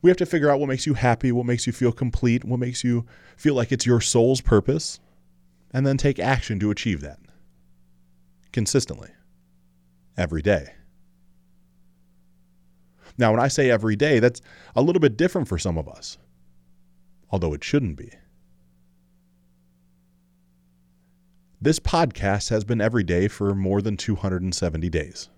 We 0.02 0.10
have 0.10 0.18
to 0.18 0.26
figure 0.26 0.50
out 0.50 0.60
what 0.60 0.70
makes 0.70 0.86
you 0.86 0.94
happy, 0.94 1.32
what 1.32 1.46
makes 1.46 1.68
you 1.68 1.74
feel 1.74 1.92
complete, 1.92 2.44
what 2.44 2.60
makes 2.60 2.84
you 2.84 3.06
feel 3.38 3.56
like 3.56 3.72
it's 3.72 3.86
your 3.86 4.02
soul's 4.02 4.42
purpose, 4.42 5.00
and 5.72 5.86
then 5.86 5.98
take 5.98 6.20
action 6.20 6.60
to 6.60 6.72
achieve 6.72 7.02
that 7.02 7.20
consistently, 8.52 9.10
every 10.18 10.42
day. 10.42 10.74
Now, 13.18 13.32
when 13.32 13.40
I 13.40 13.48
say 13.48 13.70
every 13.70 13.96
day, 13.96 14.20
that's 14.20 14.42
a 14.76 14.82
little 14.82 15.00
bit 15.00 15.18
different 15.18 15.48
for 15.48 15.58
some 15.58 15.78
of 15.78 15.88
us, 15.88 16.18
although 17.30 17.54
it 17.54 17.64
shouldn't 17.64 17.98
be. 17.98 18.12
This 21.62 21.80
podcast 21.80 22.50
has 22.50 22.64
been 22.64 22.80
every 22.80 23.04
day 23.04 23.28
for 23.28 23.56
more 23.56 23.82
than 23.82 23.98
270 23.98 24.90
days 24.90 25.30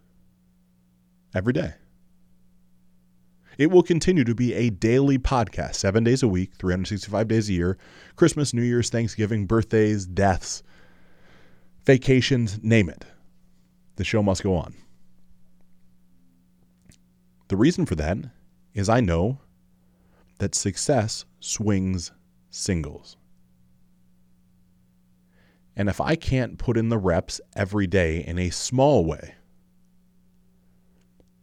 every 1.34 1.54
day. 1.54 1.74
It 3.58 3.72
will 3.72 3.84
continue 3.84 4.24
to 4.24 4.36
be 4.36 4.54
a 4.54 4.70
daily 4.70 5.18
podcast, 5.18 5.76
seven 5.76 6.04
days 6.04 6.22
a 6.22 6.28
week, 6.28 6.52
365 6.60 7.28
days 7.28 7.50
a 7.50 7.54
year 7.54 7.78
Christmas, 8.16 8.54
New 8.54 8.62
Year's, 8.62 8.90
Thanksgiving, 8.90 9.46
birthdays, 9.48 10.06
deaths, 10.06 10.62
vacations, 11.86 12.62
name 12.64 12.90
it. 12.90 13.06
The 13.96 14.04
show 14.04 14.22
must 14.22 14.44
go 14.44 14.56
on. 14.56 14.76
The 17.48 17.58
reason 17.58 17.86
for 17.86 17.96
that 17.96 18.18
is 18.74 18.90
I 18.90 19.00
know 19.00 19.40
that 20.38 20.54
success 20.54 21.26
swings 21.40 22.12
singles. 22.52 23.18
And 25.76 25.90
if 25.90 26.02
I 26.02 26.16
can't 26.16 26.58
put 26.58 26.78
in 26.78 26.90
the 26.90 26.98
reps 26.98 27.40
every 27.56 27.88
day 27.88 28.24
in 28.24 28.38
a 28.38 28.50
small 28.50 29.06
way, 29.06 29.36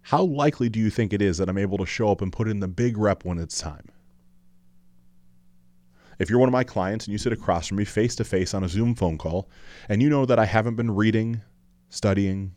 how 0.05 0.23
likely 0.23 0.69
do 0.69 0.79
you 0.79 0.91
think 0.91 1.15
it 1.15 1.23
is 1.23 1.39
that 1.39 1.49
I'm 1.49 1.57
able 1.57 1.79
to 1.79 1.87
show 1.87 2.11
up 2.11 2.21
and 2.21 2.31
put 2.31 2.47
in 2.47 2.61
the 2.61 2.69
big 2.69 2.99
rep 2.99 3.25
when 3.25 3.39
it's 3.39 3.59
time? 3.59 3.89
If 6.19 6.29
you're 6.29 6.39
one 6.39 6.49
of 6.49 6.53
my 6.53 6.63
clients 6.63 7.07
and 7.07 7.13
you 7.13 7.19
sit 7.19 7.33
across 7.33 7.67
from 7.67 7.79
me 7.79 7.87
face 7.87 8.15
to 8.17 8.25
face 8.25 8.53
on 8.53 8.63
a 8.63 8.69
Zoom 8.69 8.95
phone 8.95 9.17
call, 9.17 9.49
and 9.89 10.03
you 10.03 10.11
know 10.11 10.27
that 10.27 10.39
I 10.39 10.45
haven't 10.45 10.77
been 10.77 10.95
reading, 10.95 11.41
studying, 11.89 12.55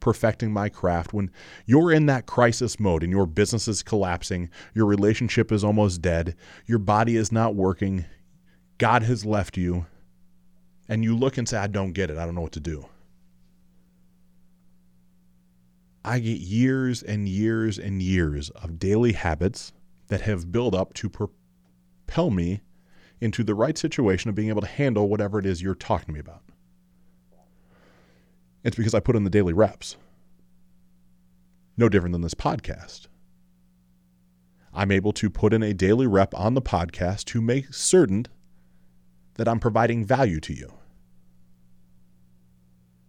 perfecting 0.00 0.52
my 0.52 0.68
craft, 0.68 1.14
when 1.14 1.30
you're 1.64 1.92
in 1.92 2.06
that 2.06 2.26
crisis 2.26 2.80
mode 2.80 3.04
and 3.04 3.12
your 3.12 3.24
business 3.24 3.68
is 3.68 3.84
collapsing, 3.84 4.50
your 4.74 4.86
relationship 4.86 5.52
is 5.52 5.62
almost 5.62 6.02
dead, 6.02 6.34
your 6.66 6.80
body 6.80 7.14
is 7.14 7.30
not 7.30 7.54
working, 7.54 8.04
God 8.78 9.04
has 9.04 9.24
left 9.24 9.56
you, 9.56 9.86
and 10.88 11.04
you 11.04 11.16
look 11.16 11.38
and 11.38 11.48
say, 11.48 11.56
I 11.56 11.68
don't 11.68 11.92
get 11.92 12.10
it. 12.10 12.18
I 12.18 12.26
don't 12.26 12.34
know 12.34 12.40
what 12.40 12.52
to 12.52 12.60
do. 12.60 12.84
I 16.04 16.18
get 16.18 16.40
years 16.40 17.02
and 17.02 17.28
years 17.28 17.78
and 17.78 18.02
years 18.02 18.50
of 18.50 18.78
daily 18.78 19.12
habits 19.12 19.72
that 20.08 20.22
have 20.22 20.50
built 20.50 20.74
up 20.74 20.94
to 20.94 21.08
propel 21.08 22.30
me 22.30 22.60
into 23.20 23.44
the 23.44 23.54
right 23.54 23.78
situation 23.78 24.28
of 24.28 24.34
being 24.34 24.48
able 24.48 24.62
to 24.62 24.66
handle 24.66 25.08
whatever 25.08 25.38
it 25.38 25.46
is 25.46 25.62
you're 25.62 25.76
talking 25.76 26.06
to 26.06 26.12
me 26.12 26.20
about. 26.20 26.42
It's 28.64 28.76
because 28.76 28.94
I 28.94 29.00
put 29.00 29.16
in 29.16 29.24
the 29.24 29.30
daily 29.30 29.52
reps. 29.52 29.96
No 31.76 31.88
different 31.88 32.12
than 32.12 32.22
this 32.22 32.34
podcast. 32.34 33.06
I'm 34.74 34.90
able 34.90 35.12
to 35.12 35.30
put 35.30 35.52
in 35.52 35.62
a 35.62 35.74
daily 35.74 36.06
rep 36.06 36.34
on 36.34 36.54
the 36.54 36.62
podcast 36.62 37.24
to 37.26 37.40
make 37.40 37.72
certain 37.72 38.26
that 39.34 39.48
I'm 39.48 39.60
providing 39.60 40.04
value 40.04 40.40
to 40.40 40.52
you. 40.52 40.72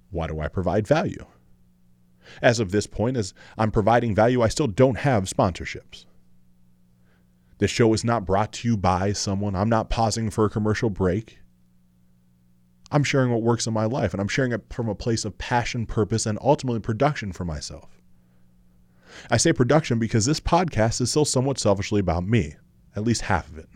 Why 0.10 0.28
do 0.28 0.40
I 0.40 0.48
provide 0.48 0.88
value? 0.88 1.26
As 2.42 2.60
of 2.60 2.72
this 2.72 2.88
point, 2.88 3.18
as 3.18 3.34
I'm 3.58 3.72
providing 3.72 4.16
value, 4.16 4.42
I 4.42 4.48
still 4.48 4.68
don't 4.68 5.00
have 5.00 5.26
sponsorships. 5.26 6.06
This 7.58 7.72
show 7.72 7.94
is 7.94 8.04
not 8.04 8.26
brought 8.26 8.52
to 8.54 8.68
you 8.68 8.78
by 8.78 9.14
someone. 9.14 9.56
I'm 9.56 9.70
not 9.70 9.90
pausing 9.90 10.30
for 10.30 10.46
a 10.46 10.50
commercial 10.50 10.90
break. 10.90 11.40
I'm 12.92 13.04
sharing 13.04 13.32
what 13.32 13.42
works 13.42 13.66
in 13.66 13.74
my 13.74 13.86
life, 13.86 14.14
and 14.14 14.22
I'm 14.22 14.28
sharing 14.28 14.52
it 14.52 14.62
from 14.72 14.90
a 14.90 14.96
place 14.96 15.26
of 15.26 15.38
passion, 15.38 15.86
purpose, 15.86 16.26
and 16.26 16.38
ultimately 16.42 16.80
production 16.80 17.32
for 17.32 17.46
myself. 17.46 18.02
I 19.30 19.38
say 19.38 19.54
production 19.54 20.00
because 20.00 20.26
this 20.26 20.40
podcast 20.40 21.02
is 21.02 21.10
still 21.10 21.26
somewhat 21.26 21.60
selfishly 21.60 22.00
about 22.00 22.28
me, 22.28 22.56
at 22.96 23.04
least 23.04 23.22
half 23.24 23.50
of 23.50 23.58
it. 23.58 23.70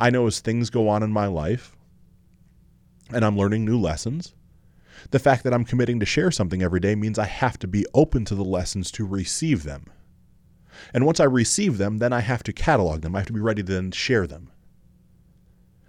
I 0.00 0.10
know 0.10 0.26
as 0.26 0.40
things 0.40 0.70
go 0.70 0.88
on 0.88 1.02
in 1.02 1.12
my 1.12 1.26
life 1.26 1.76
and 3.12 3.24
I'm 3.24 3.36
learning 3.36 3.64
new 3.64 3.78
lessons, 3.78 4.34
the 5.10 5.18
fact 5.18 5.44
that 5.44 5.52
I'm 5.54 5.64
committing 5.64 6.00
to 6.00 6.06
share 6.06 6.30
something 6.30 6.62
every 6.62 6.80
day 6.80 6.94
means 6.94 7.18
I 7.18 7.26
have 7.26 7.58
to 7.60 7.66
be 7.66 7.86
open 7.94 8.24
to 8.26 8.34
the 8.34 8.44
lessons 8.44 8.90
to 8.92 9.06
receive 9.06 9.64
them. 9.64 9.86
And 10.94 11.04
once 11.04 11.20
I 11.20 11.24
receive 11.24 11.78
them, 11.78 11.98
then 11.98 12.12
I 12.12 12.20
have 12.20 12.42
to 12.44 12.52
catalog 12.52 13.02
them. 13.02 13.14
I 13.14 13.18
have 13.18 13.26
to 13.26 13.32
be 13.32 13.40
ready 13.40 13.62
to 13.62 13.72
then 13.72 13.90
share 13.90 14.26
them. 14.26 14.50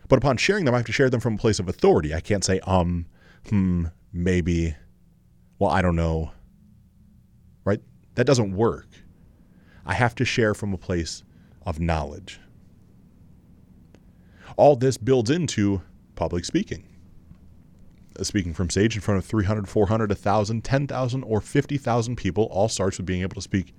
But 0.09 0.17
upon 0.17 0.37
sharing 0.37 0.65
them, 0.65 0.73
I 0.73 0.77
have 0.77 0.85
to 0.87 0.91
share 0.91 1.09
them 1.09 1.21
from 1.21 1.35
a 1.35 1.39
place 1.39 1.59
of 1.59 1.69
authority. 1.69 2.13
I 2.13 2.19
can't 2.19 2.43
say, 2.43 2.59
um, 2.61 3.05
hmm, 3.49 3.85
maybe, 4.11 4.75
well, 5.59 5.71
I 5.71 5.81
don't 5.81 5.95
know. 5.95 6.31
Right? 7.65 7.81
That 8.15 8.27
doesn't 8.27 8.55
work. 8.55 8.87
I 9.85 9.93
have 9.93 10.15
to 10.15 10.25
share 10.25 10.53
from 10.53 10.73
a 10.73 10.77
place 10.77 11.23
of 11.65 11.79
knowledge. 11.79 12.39
All 14.55 14.75
this 14.75 14.97
builds 14.97 15.29
into 15.29 15.81
public 16.15 16.45
speaking. 16.45 16.85
Uh, 18.17 18.23
speaking 18.23 18.53
from 18.53 18.69
stage 18.69 18.95
in 18.95 19.01
front 19.01 19.17
of 19.17 19.25
300, 19.25 19.67
400, 19.67 20.09
1,000, 20.09 20.63
10,000, 20.63 21.23
or 21.23 21.41
50,000 21.41 22.15
people 22.15 22.45
all 22.45 22.69
starts 22.69 22.97
with 22.97 23.05
being 23.05 23.21
able 23.21 23.35
to 23.35 23.41
speak 23.41 23.73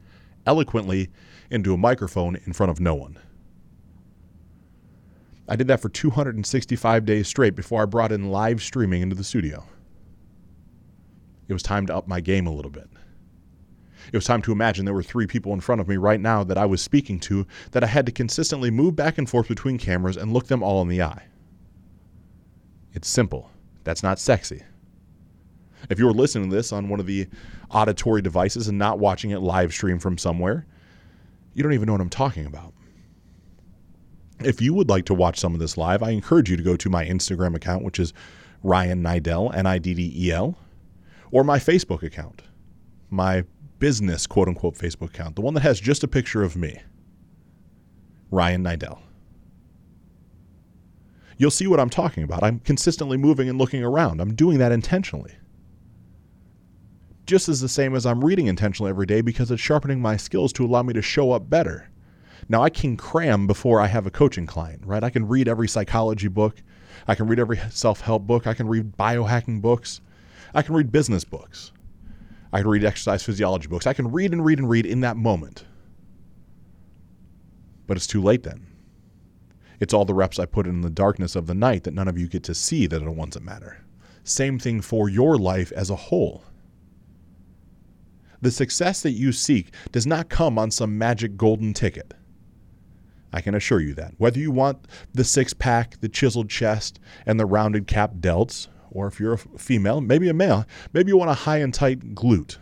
eloquently 0.47 1.09
into 1.51 1.73
a 1.75 1.79
microphone 1.79 2.37
in 2.45 2.53
front 2.53 2.71
of 2.71 2.81
no 2.81 2.95
one. 2.95 3.19
I 5.49 5.57
did 5.57 5.69
that 5.69 5.81
for 5.81 5.89
265 5.89 7.05
days 7.05 7.29
straight 7.29 7.55
before 7.55 7.83
I 7.83 7.87
brought 7.87 8.13
in 8.13 8.31
live 8.31 8.63
streaming 8.63 9.03
into 9.03 9.15
the 9.15 9.25
studio. 9.25 9.65
It 11.47 11.53
was 11.53 11.63
time 11.63 11.87
to 11.87 11.97
up 11.97 12.09
my 12.09 12.21
game 12.21 12.47
a 12.47 12.53
little 12.53 12.71
bit. 12.71 12.89
It 14.13 14.17
was 14.17 14.25
time 14.25 14.43
to 14.43 14.53
imagine 14.53 14.85
there 14.85 14.95
were 14.95 15.03
three 15.03 15.27
people 15.27 15.53
in 15.53 15.61
front 15.61 15.81
of 15.81 15.89
me 15.89 15.97
right 15.97 16.21
now 16.21 16.45
that 16.45 16.59
I 16.59 16.67
was 16.67 16.83
speaking 16.83 17.21
to 17.21 17.47
that 17.73 17.85
I 17.85 17.87
had 17.87 18.07
to 18.07 18.13
consistently 18.13 18.71
move 18.71 18.97
back 18.97 19.19
and 19.19 19.29
forth 19.29 19.49
between 19.49 19.79
cameras 19.79 20.17
and 20.17 20.33
look 20.33 20.47
them 20.47 20.63
all 20.63 20.83
in 20.83 20.89
the 20.89 21.03
eye. 21.03 21.25
It's 22.93 23.09
simple. 23.09 23.51
That's 23.85 24.03
not 24.03 24.19
sexy. 24.19 24.63
If 25.91 25.99
you 25.99 26.07
were 26.07 26.13
listening 26.13 26.51
to 26.51 26.57
this 26.57 26.73
on 26.73 26.89
one 26.89 27.01
of 27.01 27.07
the 27.07 27.29
auditory 27.71 28.23
devices 28.23 28.69
and 28.69 28.79
not 28.79 28.99
watching 28.99 29.31
it 29.31 29.41
live 29.41 29.73
stream 29.73 29.99
from 29.99 30.17
somewhere, 30.17 30.67
you 31.53 31.63
don't 31.63 31.75
even 31.75 31.87
know 31.87 31.93
what 31.93 32.01
I'm 32.01 32.09
talking 32.09 32.47
about. 32.47 32.73
If 34.41 34.61
you 34.61 34.75
would 34.75 34.89
like 34.89 35.05
to 35.07 35.15
watch 35.15 35.39
some 35.39 35.55
of 35.55 35.61
this 35.61 35.77
live, 35.77 36.03
I 36.03 36.11
encourage 36.11 36.51
you 36.51 36.57
to 36.57 36.63
go 36.63 36.77
to 36.77 36.91
my 36.91 37.05
Instagram 37.05 37.55
account, 37.55 37.85
which 37.85 38.01
is 38.01 38.13
Ryan 38.63 39.03
Niddel, 39.03 39.55
N 39.55 39.67
I 39.67 39.79
D 39.79 39.95
D 39.95 40.13
E 40.17 40.33
L, 40.33 40.57
or 41.31 41.45
my 41.45 41.59
Facebook 41.59 42.03
account, 42.03 42.43
my 43.11 43.45
business 43.79 44.27
quote 44.27 44.49
unquote 44.49 44.75
Facebook 44.75 45.11
account, 45.11 45.37
the 45.37 45.43
one 45.43 45.55
that 45.55 45.63
has 45.63 45.79
just 45.79 46.03
a 46.03 46.09
picture 46.09 46.43
of 46.43 46.57
me, 46.57 46.81
Ryan 48.31 48.65
Niddel 48.65 49.04
you'll 51.39 51.51
see 51.51 51.67
what 51.67 51.81
I'm 51.81 51.91
talking 51.91 52.23
about. 52.23 52.43
I'm 52.43 52.61
consistently 52.61 53.17
moving 53.17 53.49
and 53.49 53.59
looking 53.59 53.83
around. 53.83 54.21
I'm 54.21 54.35
doing 54.35 54.59
that 54.59 54.73
intentionally. 54.73 55.35
Just 57.27 57.49
as 57.49 57.61
the 57.61 57.69
same 57.69 57.95
as 57.95 58.05
I'm 58.05 58.25
reading 58.25 58.47
intentionally 58.47 58.91
every 58.91 59.07
day 59.07 59.21
because 59.21 59.51
it's 59.51 59.63
sharpening 59.63 60.01
my 60.01 60.17
skills 60.17 60.53
to 60.55 60.65
allow 60.65 60.83
me 60.83 60.93
to 60.93 61.03
show 61.03 61.33
up 61.33 61.49
better. 61.49 61.89
Now, 62.49 62.63
I 62.63 62.69
can 62.69 62.97
cram 62.97 63.47
before 63.47 63.81
I 63.81 63.87
have 63.87 64.07
a 64.07 64.11
coaching 64.11 64.47
client, 64.47 64.83
right? 64.85 65.03
I 65.03 65.09
can 65.09 65.27
read 65.27 65.49
every 65.49 65.67
psychology 65.67 66.29
book. 66.29 66.63
I 67.09 67.15
can 67.15 67.27
read 67.27 67.39
every 67.39 67.59
self 67.71 68.01
help 68.03 68.27
book. 68.27 68.47
I 68.47 68.55
can 68.55 68.69
read 68.69 68.97
biohacking 68.97 69.63
books. 69.63 70.01
I 70.55 70.63
can 70.63 70.75
read 70.75 70.93
business 70.93 71.25
books. 71.25 71.73
I 72.53 72.61
can 72.61 72.69
read 72.69 72.85
exercise 72.85 73.23
physiology 73.23 73.67
books. 73.67 73.87
I 73.87 73.95
can 73.95 74.13
read 74.13 74.33
and 74.33 74.45
read 74.45 74.59
and 74.59 74.69
read 74.69 74.87
in 74.87 75.01
that 75.01 75.17
moment. 75.17 75.65
But 77.87 77.97
it's 77.97 78.07
too 78.07 78.23
late 78.23 78.43
then. 78.43 78.67
It's 79.81 79.95
all 79.95 80.05
the 80.05 80.15
reps 80.15 80.39
I 80.39 80.47
put 80.47 80.67
in 80.67 80.81
the 80.81 80.91
darkness 80.91 81.37
of 81.37 81.47
the 81.47 81.55
night 81.55 81.85
that 81.85 81.95
none 81.95 82.09
of 82.09 82.19
you 82.19 82.29
get 82.29 82.45
to 82.45 82.55
see 82.55 82.87
that 82.87 83.03
are 83.03 83.07
the 83.07 83.11
ones 83.11 83.35
that 83.35 83.43
matter. 83.43 83.85
Same 84.23 84.59
thing 84.59 84.81
for 84.81 85.09
your 85.09 85.37
life 85.37 85.73
as 85.73 85.91
a 85.91 85.97
whole. 85.97 86.45
The 88.41 88.51
success 88.51 89.03
that 89.03 89.13
you 89.13 89.33
seek 89.33 89.73
does 89.91 90.07
not 90.07 90.29
come 90.29 90.59
on 90.59 90.71
some 90.71 90.99
magic 90.99 91.37
golden 91.37 91.73
ticket. 91.73 92.15
I 93.33 93.41
can 93.41 93.55
assure 93.55 93.81
you 93.81 93.95
that. 93.95 94.15
Whether 94.19 94.39
you 94.39 94.51
want 94.51 94.87
the 95.13 95.25
six 95.25 95.53
pack, 95.53 96.01
the 96.01 96.09
chiseled 96.09 96.49
chest, 96.49 97.01
and 97.27 97.41
the 97.41 97.47
rounded 97.47 97.87
cap 97.87 98.13
delts, 98.21 98.69
or 98.91 99.09
if 99.09 99.19
you're 99.19 99.33
a 99.33 99.39
female, 99.39 100.01
maybe 100.01 100.29
a 100.29 100.35
male, 100.35 100.67
maybe 100.93 101.09
you 101.09 101.17
want 101.17 101.31
a 101.31 101.35
high 101.35 101.59
and 101.59 101.75
tight 101.75 102.15
glute, 102.15 102.59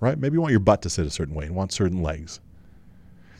right? 0.00 0.18
Maybe 0.18 0.34
you 0.34 0.40
want 0.40 0.52
your 0.52 0.60
butt 0.60 0.82
to 0.82 0.90
sit 0.90 1.04
a 1.04 1.10
certain 1.10 1.34
way 1.34 1.44
and 1.44 1.54
want 1.54 1.72
certain 1.72 2.02
legs. 2.02 2.40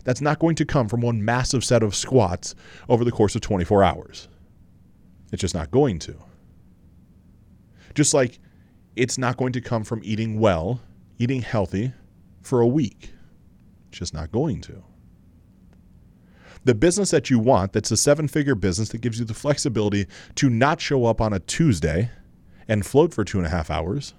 That's 0.04 0.20
not 0.20 0.38
going 0.38 0.54
to 0.56 0.64
come 0.64 0.88
from 0.88 1.00
one 1.00 1.24
massive 1.24 1.64
set 1.64 1.82
of 1.82 1.94
squats 1.94 2.54
over 2.88 3.04
the 3.04 3.12
course 3.12 3.34
of 3.34 3.40
24 3.40 3.82
hours. 3.82 4.28
It's 5.32 5.40
just 5.40 5.54
not 5.54 5.70
going 5.70 5.98
to. 6.00 6.14
Just 7.94 8.14
like 8.14 8.38
it's 8.96 9.18
not 9.18 9.36
going 9.36 9.52
to 9.54 9.60
come 9.60 9.82
from 9.82 10.00
eating 10.04 10.38
well, 10.38 10.80
eating 11.18 11.42
healthy 11.42 11.92
for 12.42 12.60
a 12.60 12.66
week. 12.66 13.12
It's 13.88 13.98
just 13.98 14.14
not 14.14 14.30
going 14.30 14.60
to. 14.62 14.84
The 16.64 16.74
business 16.74 17.10
that 17.10 17.28
you 17.28 17.38
want, 17.38 17.72
that's 17.72 17.90
a 17.90 17.96
seven 17.96 18.26
figure 18.26 18.54
business 18.54 18.88
that 18.90 19.00
gives 19.00 19.18
you 19.18 19.24
the 19.24 19.34
flexibility 19.34 20.06
to 20.36 20.48
not 20.48 20.80
show 20.80 21.04
up 21.04 21.20
on 21.20 21.32
a 21.32 21.38
Tuesday 21.40 22.10
and 22.66 22.86
float 22.86 23.12
for 23.12 23.24
two 23.24 23.38
and 23.38 23.46
a 23.46 23.50
half 23.50 23.70
hours, 23.70 24.14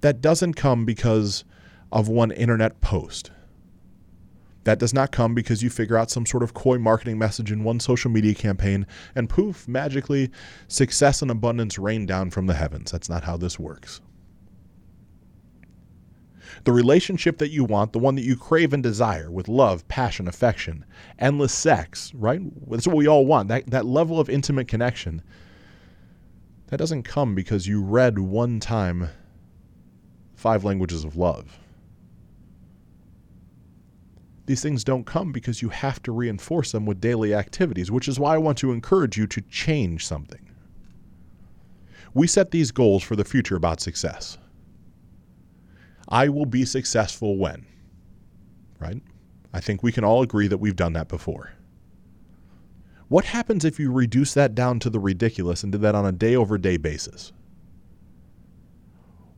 that 0.00 0.20
doesn't 0.20 0.54
come 0.54 0.84
because 0.84 1.44
of 1.90 2.08
one 2.08 2.30
internet 2.30 2.80
post. 2.80 3.30
That 4.64 4.78
does 4.78 4.94
not 4.94 5.10
come 5.10 5.34
because 5.34 5.62
you 5.62 5.70
figure 5.70 5.96
out 5.96 6.10
some 6.10 6.24
sort 6.24 6.42
of 6.42 6.54
coy 6.54 6.78
marketing 6.78 7.18
message 7.18 7.50
in 7.50 7.64
one 7.64 7.80
social 7.80 8.10
media 8.10 8.34
campaign 8.34 8.86
and 9.14 9.28
poof, 9.28 9.66
magically, 9.66 10.30
success 10.68 11.20
and 11.20 11.30
abundance 11.30 11.78
rain 11.78 12.06
down 12.06 12.30
from 12.30 12.46
the 12.46 12.54
heavens. 12.54 12.90
That's 12.92 13.08
not 13.08 13.24
how 13.24 13.36
this 13.36 13.58
works. 13.58 14.00
The 16.64 16.72
relationship 16.72 17.38
that 17.38 17.50
you 17.50 17.64
want, 17.64 17.92
the 17.92 17.98
one 17.98 18.14
that 18.14 18.24
you 18.24 18.36
crave 18.36 18.72
and 18.72 18.82
desire 18.82 19.30
with 19.30 19.48
love, 19.48 19.88
passion, 19.88 20.28
affection, 20.28 20.84
endless 21.18 21.52
sex, 21.52 22.12
right? 22.14 22.40
That's 22.70 22.86
what 22.86 22.96
we 22.96 23.08
all 23.08 23.26
want. 23.26 23.48
That, 23.48 23.68
that 23.70 23.86
level 23.86 24.20
of 24.20 24.28
intimate 24.28 24.68
connection, 24.68 25.22
that 26.68 26.76
doesn't 26.76 27.02
come 27.02 27.34
because 27.34 27.66
you 27.66 27.82
read 27.82 28.18
one 28.18 28.60
time 28.60 29.08
five 30.36 30.62
languages 30.62 31.04
of 31.04 31.16
love. 31.16 31.58
These 34.46 34.62
things 34.62 34.82
don't 34.82 35.06
come 35.06 35.30
because 35.30 35.62
you 35.62 35.68
have 35.68 36.02
to 36.02 36.12
reinforce 36.12 36.72
them 36.72 36.84
with 36.84 37.00
daily 37.00 37.34
activities, 37.34 37.90
which 37.90 38.08
is 38.08 38.18
why 38.18 38.34
I 38.34 38.38
want 38.38 38.58
to 38.58 38.72
encourage 38.72 39.16
you 39.16 39.26
to 39.28 39.40
change 39.42 40.06
something. 40.06 40.50
We 42.14 42.26
set 42.26 42.50
these 42.50 42.72
goals 42.72 43.02
for 43.02 43.16
the 43.16 43.24
future 43.24 43.56
about 43.56 43.80
success. 43.80 44.38
I 46.08 46.28
will 46.28 46.46
be 46.46 46.64
successful 46.64 47.38
when, 47.38 47.64
right? 48.80 49.00
I 49.52 49.60
think 49.60 49.82
we 49.82 49.92
can 49.92 50.04
all 50.04 50.22
agree 50.22 50.48
that 50.48 50.58
we've 50.58 50.76
done 50.76 50.92
that 50.94 51.08
before. 51.08 51.52
What 53.08 53.24
happens 53.26 53.64
if 53.64 53.78
you 53.78 53.92
reduce 53.92 54.34
that 54.34 54.54
down 54.54 54.78
to 54.80 54.90
the 54.90 54.98
ridiculous 54.98 55.62
and 55.62 55.70
did 55.70 55.82
that 55.82 55.94
on 55.94 56.06
a 56.06 56.12
day 56.12 56.34
over 56.34 56.58
day 56.58 56.78
basis? 56.78 57.32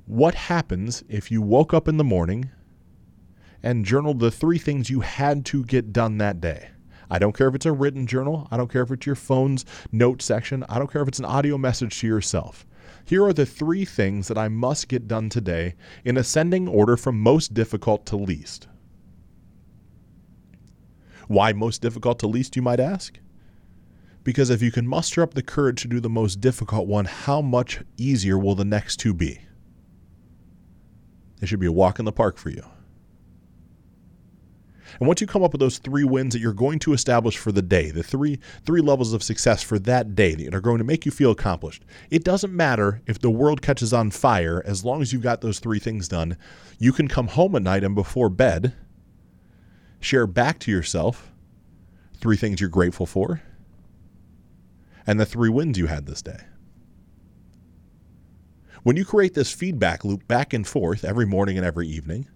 What 0.07 0.35
happens 0.35 1.03
if 1.09 1.31
you 1.31 1.43
woke 1.43 1.75
up 1.75 1.89
in 1.89 1.97
the 1.97 2.05
morning 2.05 2.51
and 3.65 3.87
journaled 3.87 4.21
the 4.21 4.31
three 4.31 4.59
things 4.59 4.91
you 4.91 5.01
had 5.01 5.47
to 5.47 5.65
get 5.65 5.93
done 5.93 6.19
that 6.19 6.41
day. 6.41 6.69
I 7.11 7.19
don't 7.19 7.37
care 7.37 7.49
if 7.49 7.55
it's 7.55 7.67
a 7.67 7.73
written 7.73 8.07
journal. 8.07 8.47
I 8.51 8.59
don't 8.59 8.71
care 8.71 8.83
if 8.83 8.91
it's 8.91 9.07
your 9.07 9.15
phone's 9.15 9.65
note 9.91 10.21
section. 10.21 10.65
I 10.69 10.79
don't 10.79 10.93
care 10.93 11.01
if 11.01 11.09
it's 11.09 11.19
an 11.19 11.25
audio 11.25 11.57
message 11.57 11.99
to 12.01 12.07
yourself. 12.07 12.67
Here 13.07 13.25
are 13.25 13.33
the 13.33 13.47
three 13.47 13.87
things 13.87 14.29
that 14.29 14.37
I 14.37 14.49
must 14.49 14.89
get 14.89 15.09
done 15.09 15.31
today 15.31 15.77
in 16.05 16.19
ascending 16.19 16.69
order 16.69 16.97
from 16.97 17.19
most 17.19 17.55
difficult 17.55 18.05
to 18.07 18.17
least. 18.17 18.69
Why 21.27 21.55
most 21.55 21.81
difficult 21.81 22.19
to 22.19 22.27
least, 22.27 22.57
you 22.57 22.63
might 22.63 22.81
ask? 22.81 23.19
Because 24.25 24.51
if 24.51 24.61
you 24.61 24.71
can 24.71 24.87
muster 24.87 25.23
up 25.23 25.33
the 25.33 25.43
courage 25.43 25.83
to 25.83 25.89
do 25.89 26.01
the 26.01 26.11
most 26.11 26.41
difficult 26.41 26.87
one, 26.87 27.07
how 27.07 27.41
much 27.41 27.81
easier 27.97 28.39
will 28.39 28.55
the 28.55 28.65
next 28.65 28.97
two 28.97 29.15
be? 29.15 29.41
It 31.41 31.47
should 31.47 31.61
be 31.61 31.67
a 31.67 31.73
walk 31.73 31.99
in 31.99 32.05
the 32.05 32.13
park 32.13 32.37
for 32.37 32.51
you. 32.51 32.65
And 34.99 35.07
once 35.07 35.21
you 35.21 35.27
come 35.27 35.43
up 35.43 35.53
with 35.53 35.61
those 35.61 35.79
three 35.79 36.05
wins 36.05 36.35
that 36.35 36.41
you're 36.41 36.53
going 36.53 36.79
to 36.81 36.93
establish 36.93 37.37
for 37.37 37.53
the 37.53 37.63
day, 37.63 37.91
the 37.91 38.03
three 38.03 38.39
three 38.65 38.81
levels 38.81 39.13
of 39.13 39.23
success 39.23 39.63
for 39.63 39.79
that 39.81 40.15
day 40.15 40.35
that 40.35 40.55
are 40.55 40.61
going 40.61 40.79
to 40.79 40.85
make 40.85 41.05
you 41.05 41.13
feel 41.13 41.31
accomplished, 41.31 41.85
it 42.11 42.25
doesn't 42.25 42.55
matter 42.55 43.03
if 43.07 43.19
the 43.19 43.31
world 43.31 43.63
catches 43.63 43.93
on 43.93 44.11
fire 44.11 44.63
as 44.65 44.85
long 44.85 45.03
as 45.03 45.13
you've 45.13 45.23
got 45.23 45.41
those 45.41 45.59
three 45.59 45.79
things 45.79 46.09
done. 46.09 46.37
You 46.79 46.93
can 46.93 47.09
come 47.09 47.29
home 47.29 47.55
at 47.57 47.63
night 47.63 47.85
and 47.85 47.95
before 47.95 48.29
bed 48.29 48.75
share 50.01 50.27
back 50.27 50.59
to 50.61 50.71
yourself 50.71 51.33
three 52.21 52.37
things 52.37 52.61
you're 52.61 52.69
grateful 52.69 53.07
for 53.07 53.43
and 55.07 55.19
the 55.19 55.27
three 55.27 55.49
wins 55.49 55.79
you 55.79 55.87
had 55.87 56.07
this 56.07 56.23
day. 56.23 56.39
When 58.83 58.97
you 58.97 59.05
create 59.05 59.35
this 59.35 59.53
feedback 59.53 60.05
loop 60.05 60.29
back 60.29 60.53
and 60.53 60.67
forth 60.67 61.05
every 61.05 61.27
morning 61.27 61.57
and 61.57 61.67
every 61.67 61.89
evening, 61.89 62.29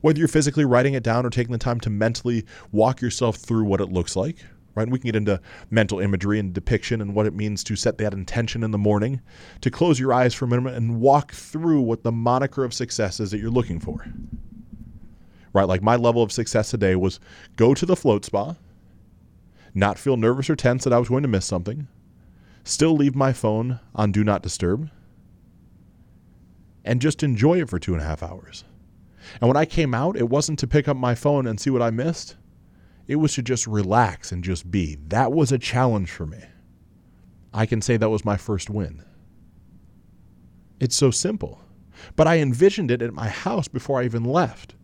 whether 0.00 0.18
you're 0.18 0.28
physically 0.28 0.64
writing 0.64 0.94
it 0.94 1.02
down 1.02 1.26
or 1.26 1.30
taking 1.30 1.52
the 1.52 1.58
time 1.58 1.80
to 1.80 1.90
mentally 1.90 2.44
walk 2.70 3.00
yourself 3.00 3.36
through 3.36 3.64
what 3.64 3.80
it 3.80 3.92
looks 3.92 4.16
like, 4.16 4.44
right? 4.74 4.88
We 4.88 4.98
can 4.98 5.08
get 5.08 5.16
into 5.16 5.40
mental 5.70 6.00
imagery 6.00 6.38
and 6.38 6.52
depiction 6.52 7.00
and 7.00 7.14
what 7.14 7.26
it 7.26 7.34
means 7.34 7.62
to 7.64 7.76
set 7.76 7.98
that 7.98 8.12
intention 8.12 8.62
in 8.62 8.70
the 8.70 8.78
morning, 8.78 9.20
to 9.60 9.70
close 9.70 9.98
your 9.98 10.12
eyes 10.12 10.34
for 10.34 10.46
a 10.46 10.48
minute 10.48 10.74
and 10.74 11.00
walk 11.00 11.32
through 11.32 11.80
what 11.80 12.02
the 12.02 12.12
moniker 12.12 12.64
of 12.64 12.74
success 12.74 13.20
is 13.20 13.30
that 13.30 13.38
you're 13.38 13.50
looking 13.50 13.80
for. 13.80 14.06
Right? 15.52 15.68
Like 15.68 15.82
my 15.82 15.96
level 15.96 16.22
of 16.22 16.32
success 16.32 16.70
today 16.70 16.96
was 16.96 17.20
go 17.56 17.74
to 17.74 17.84
the 17.84 17.96
float 17.96 18.24
spa, 18.24 18.56
not 19.74 19.98
feel 19.98 20.16
nervous 20.16 20.48
or 20.48 20.56
tense 20.56 20.84
that 20.84 20.92
I 20.92 20.98
was 20.98 21.08
going 21.08 21.22
to 21.22 21.28
miss 21.28 21.44
something, 21.44 21.88
still 22.64 22.94
leave 22.94 23.14
my 23.14 23.32
phone 23.32 23.80
on 23.94 24.12
do 24.12 24.24
not 24.24 24.42
disturb, 24.42 24.90
and 26.84 27.00
just 27.00 27.22
enjoy 27.22 27.60
it 27.60 27.68
for 27.68 27.78
two 27.78 27.92
and 27.92 28.02
a 28.02 28.06
half 28.06 28.22
hours. 28.22 28.64
And 29.40 29.48
when 29.48 29.56
I 29.56 29.64
came 29.64 29.94
out, 29.94 30.16
it 30.16 30.28
wasn't 30.28 30.58
to 30.60 30.66
pick 30.66 30.88
up 30.88 30.96
my 30.96 31.14
phone 31.14 31.46
and 31.46 31.60
see 31.60 31.70
what 31.70 31.82
I 31.82 31.90
missed. 31.90 32.36
It 33.06 33.16
was 33.16 33.34
to 33.34 33.42
just 33.42 33.66
relax 33.66 34.32
and 34.32 34.44
just 34.44 34.70
be. 34.70 34.96
That 35.08 35.32
was 35.32 35.52
a 35.52 35.58
challenge 35.58 36.10
for 36.10 36.26
me. 36.26 36.42
I 37.52 37.66
can 37.66 37.82
say 37.82 37.96
that 37.96 38.10
was 38.10 38.24
my 38.24 38.36
first 38.36 38.70
win. 38.70 39.04
It's 40.80 40.96
so 40.96 41.10
simple. 41.10 41.60
But 42.16 42.26
I 42.26 42.38
envisioned 42.38 42.90
it 42.90 43.02
at 43.02 43.14
my 43.14 43.28
house 43.28 43.68
before 43.68 44.00
I 44.00 44.04
even 44.04 44.24
left. 44.24 44.74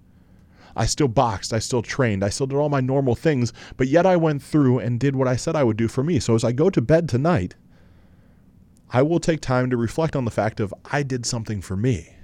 I 0.76 0.86
still 0.86 1.08
boxed, 1.08 1.52
I 1.52 1.58
still 1.58 1.82
trained, 1.82 2.22
I 2.22 2.28
still 2.28 2.46
did 2.46 2.56
all 2.56 2.68
my 2.68 2.80
normal 2.80 3.16
things, 3.16 3.52
but 3.76 3.88
yet 3.88 4.06
I 4.06 4.14
went 4.16 4.42
through 4.42 4.78
and 4.78 5.00
did 5.00 5.16
what 5.16 5.26
I 5.26 5.34
said 5.34 5.56
I 5.56 5.64
would 5.64 5.76
do 5.76 5.88
for 5.88 6.04
me. 6.04 6.20
So 6.20 6.36
as 6.36 6.44
I 6.44 6.52
go 6.52 6.70
to 6.70 6.80
bed 6.80 7.08
tonight, 7.08 7.56
I 8.90 9.02
will 9.02 9.18
take 9.18 9.40
time 9.40 9.70
to 9.70 9.76
reflect 9.76 10.14
on 10.14 10.24
the 10.24 10.30
fact 10.30 10.60
of 10.60 10.72
I 10.92 11.02
did 11.02 11.26
something 11.26 11.60
for 11.60 11.76
me. 11.76 12.14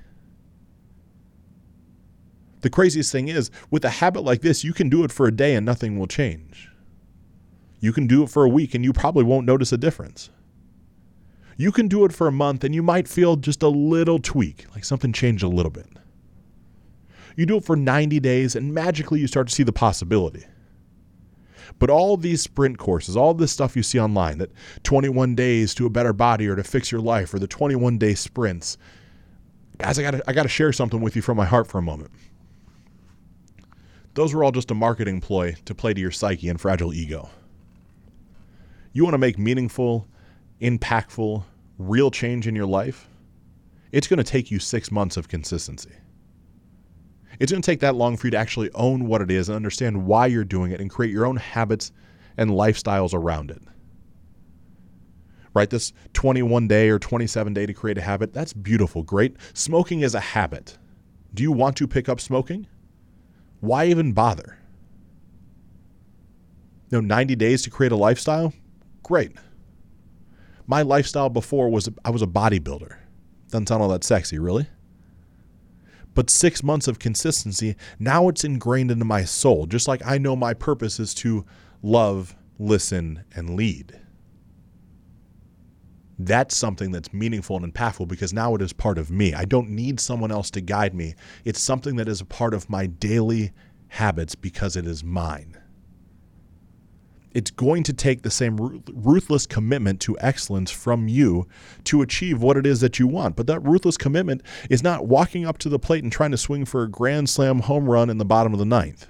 The 2.64 2.70
craziest 2.70 3.12
thing 3.12 3.28
is, 3.28 3.50
with 3.70 3.84
a 3.84 3.90
habit 3.90 4.22
like 4.22 4.40
this, 4.40 4.64
you 4.64 4.72
can 4.72 4.88
do 4.88 5.04
it 5.04 5.12
for 5.12 5.26
a 5.26 5.30
day 5.30 5.54
and 5.54 5.66
nothing 5.66 5.98
will 5.98 6.06
change. 6.06 6.70
You 7.78 7.92
can 7.92 8.06
do 8.06 8.22
it 8.22 8.30
for 8.30 8.42
a 8.42 8.48
week 8.48 8.74
and 8.74 8.82
you 8.82 8.94
probably 8.94 9.22
won't 9.22 9.44
notice 9.44 9.70
a 9.70 9.76
difference. 9.76 10.30
You 11.58 11.70
can 11.70 11.88
do 11.88 12.06
it 12.06 12.12
for 12.14 12.26
a 12.26 12.32
month 12.32 12.64
and 12.64 12.74
you 12.74 12.82
might 12.82 13.06
feel 13.06 13.36
just 13.36 13.62
a 13.62 13.68
little 13.68 14.18
tweak, 14.18 14.64
like 14.74 14.82
something 14.82 15.12
changed 15.12 15.44
a 15.44 15.48
little 15.48 15.70
bit. 15.70 15.86
You 17.36 17.44
do 17.44 17.58
it 17.58 17.66
for 17.66 17.76
90 17.76 18.18
days 18.20 18.56
and 18.56 18.72
magically 18.72 19.20
you 19.20 19.26
start 19.26 19.48
to 19.48 19.54
see 19.54 19.62
the 19.62 19.70
possibility. 19.70 20.46
But 21.78 21.90
all 21.90 22.16
these 22.16 22.40
sprint 22.40 22.78
courses, 22.78 23.14
all 23.14 23.34
this 23.34 23.52
stuff 23.52 23.76
you 23.76 23.82
see 23.82 24.00
online, 24.00 24.38
that 24.38 24.52
21 24.84 25.34
days 25.34 25.74
to 25.74 25.84
a 25.84 25.90
better 25.90 26.14
body 26.14 26.48
or 26.48 26.56
to 26.56 26.64
fix 26.64 26.90
your 26.90 27.02
life 27.02 27.34
or 27.34 27.38
the 27.38 27.46
21 27.46 27.98
day 27.98 28.14
sprints, 28.14 28.78
guys, 29.76 29.98
I 29.98 30.02
gotta, 30.02 30.24
I 30.26 30.32
got 30.32 30.44
to 30.44 30.48
share 30.48 30.72
something 30.72 31.02
with 31.02 31.14
you 31.14 31.20
from 31.20 31.36
my 31.36 31.44
heart 31.44 31.66
for 31.66 31.76
a 31.76 31.82
moment. 31.82 32.10
Those 34.14 34.32
were 34.32 34.44
all 34.44 34.52
just 34.52 34.70
a 34.70 34.74
marketing 34.74 35.20
ploy 35.20 35.56
to 35.64 35.74
play 35.74 35.92
to 35.92 36.00
your 36.00 36.12
psyche 36.12 36.48
and 36.48 36.60
fragile 36.60 36.94
ego. 36.94 37.28
You 38.92 39.02
want 39.02 39.14
to 39.14 39.18
make 39.18 39.38
meaningful, 39.38 40.06
impactful, 40.60 41.42
real 41.78 42.10
change 42.12 42.46
in 42.46 42.54
your 42.54 42.66
life? 42.66 43.08
It's 43.90 44.06
going 44.06 44.18
to 44.18 44.24
take 44.24 44.50
you 44.50 44.60
six 44.60 44.90
months 44.92 45.16
of 45.16 45.28
consistency. 45.28 45.92
It's 47.40 47.50
going 47.50 47.62
to 47.62 47.66
take 47.66 47.80
that 47.80 47.96
long 47.96 48.16
for 48.16 48.28
you 48.28 48.30
to 48.32 48.36
actually 48.36 48.70
own 48.74 49.08
what 49.08 49.20
it 49.20 49.30
is 49.30 49.48
and 49.48 49.56
understand 49.56 50.06
why 50.06 50.26
you're 50.26 50.44
doing 50.44 50.70
it 50.70 50.80
and 50.80 50.88
create 50.88 51.12
your 51.12 51.26
own 51.26 51.36
habits 51.36 51.90
and 52.36 52.50
lifestyles 52.50 53.14
around 53.14 53.50
it. 53.50 53.62
Right? 55.54 55.70
This 55.70 55.92
21 56.12 56.68
day 56.68 56.88
or 56.88 57.00
27 57.00 57.52
day 57.52 57.66
to 57.66 57.74
create 57.74 57.98
a 57.98 58.02
habit, 58.02 58.32
that's 58.32 58.52
beautiful, 58.52 59.02
great. 59.02 59.36
Smoking 59.54 60.02
is 60.02 60.14
a 60.14 60.20
habit. 60.20 60.78
Do 61.32 61.42
you 61.42 61.50
want 61.50 61.76
to 61.76 61.88
pick 61.88 62.08
up 62.08 62.20
smoking? 62.20 62.68
Why 63.64 63.86
even 63.86 64.12
bother? 64.12 64.58
You 66.90 67.00
know, 67.00 67.06
90 67.06 67.34
days 67.36 67.62
to 67.62 67.70
create 67.70 67.92
a 67.92 67.96
lifestyle? 67.96 68.52
Great. 69.02 69.32
My 70.66 70.82
lifestyle 70.82 71.30
before 71.30 71.70
was 71.70 71.88
I 72.04 72.10
was 72.10 72.20
a 72.20 72.26
bodybuilder. 72.26 72.96
Doesn't 73.50 73.68
sound 73.68 73.82
all 73.82 73.88
that 73.88 74.04
sexy, 74.04 74.38
really. 74.38 74.68
But 76.12 76.28
six 76.28 76.62
months 76.62 76.88
of 76.88 76.98
consistency, 76.98 77.74
now 77.98 78.28
it's 78.28 78.44
ingrained 78.44 78.90
into 78.90 79.06
my 79.06 79.24
soul, 79.24 79.66
just 79.66 79.88
like 79.88 80.04
I 80.06 80.18
know 80.18 80.36
my 80.36 80.52
purpose 80.52 81.00
is 81.00 81.14
to 81.14 81.46
love, 81.82 82.36
listen, 82.58 83.24
and 83.34 83.56
lead. 83.56 83.98
That's 86.18 86.56
something 86.56 86.92
that's 86.92 87.12
meaningful 87.12 87.56
and 87.56 87.72
impactful 87.72 88.08
because 88.08 88.32
now 88.32 88.54
it 88.54 88.62
is 88.62 88.72
part 88.72 88.98
of 88.98 89.10
me. 89.10 89.34
I 89.34 89.44
don't 89.44 89.70
need 89.70 89.98
someone 89.98 90.30
else 90.30 90.50
to 90.52 90.60
guide 90.60 90.94
me. 90.94 91.14
It's 91.44 91.60
something 91.60 91.96
that 91.96 92.08
is 92.08 92.20
a 92.20 92.24
part 92.24 92.54
of 92.54 92.70
my 92.70 92.86
daily 92.86 93.52
habits 93.88 94.34
because 94.34 94.76
it 94.76 94.86
is 94.86 95.02
mine. 95.02 95.58
It's 97.32 97.50
going 97.50 97.82
to 97.84 97.92
take 97.92 98.22
the 98.22 98.30
same 98.30 98.80
ruthless 98.92 99.44
commitment 99.44 100.00
to 100.02 100.16
excellence 100.20 100.70
from 100.70 101.08
you 101.08 101.48
to 101.82 102.00
achieve 102.00 102.40
what 102.40 102.56
it 102.56 102.64
is 102.64 102.80
that 102.80 103.00
you 103.00 103.08
want. 103.08 103.34
But 103.34 103.48
that 103.48 103.58
ruthless 103.64 103.96
commitment 103.96 104.42
is 104.70 104.84
not 104.84 105.08
walking 105.08 105.44
up 105.44 105.58
to 105.58 105.68
the 105.68 105.80
plate 105.80 106.04
and 106.04 106.12
trying 106.12 106.30
to 106.30 106.36
swing 106.36 106.64
for 106.64 106.84
a 106.84 106.88
grand 106.88 107.28
slam 107.28 107.58
home 107.58 107.86
run 107.86 108.08
in 108.08 108.18
the 108.18 108.24
bottom 108.24 108.52
of 108.52 108.60
the 108.60 108.64
ninth. 108.64 109.08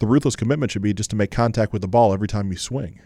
The 0.00 0.08
ruthless 0.08 0.34
commitment 0.34 0.72
should 0.72 0.82
be 0.82 0.92
just 0.92 1.10
to 1.10 1.16
make 1.16 1.30
contact 1.30 1.72
with 1.72 1.82
the 1.82 1.88
ball 1.88 2.12
every 2.12 2.26
time 2.26 2.50
you 2.50 2.58
swing. 2.58 2.98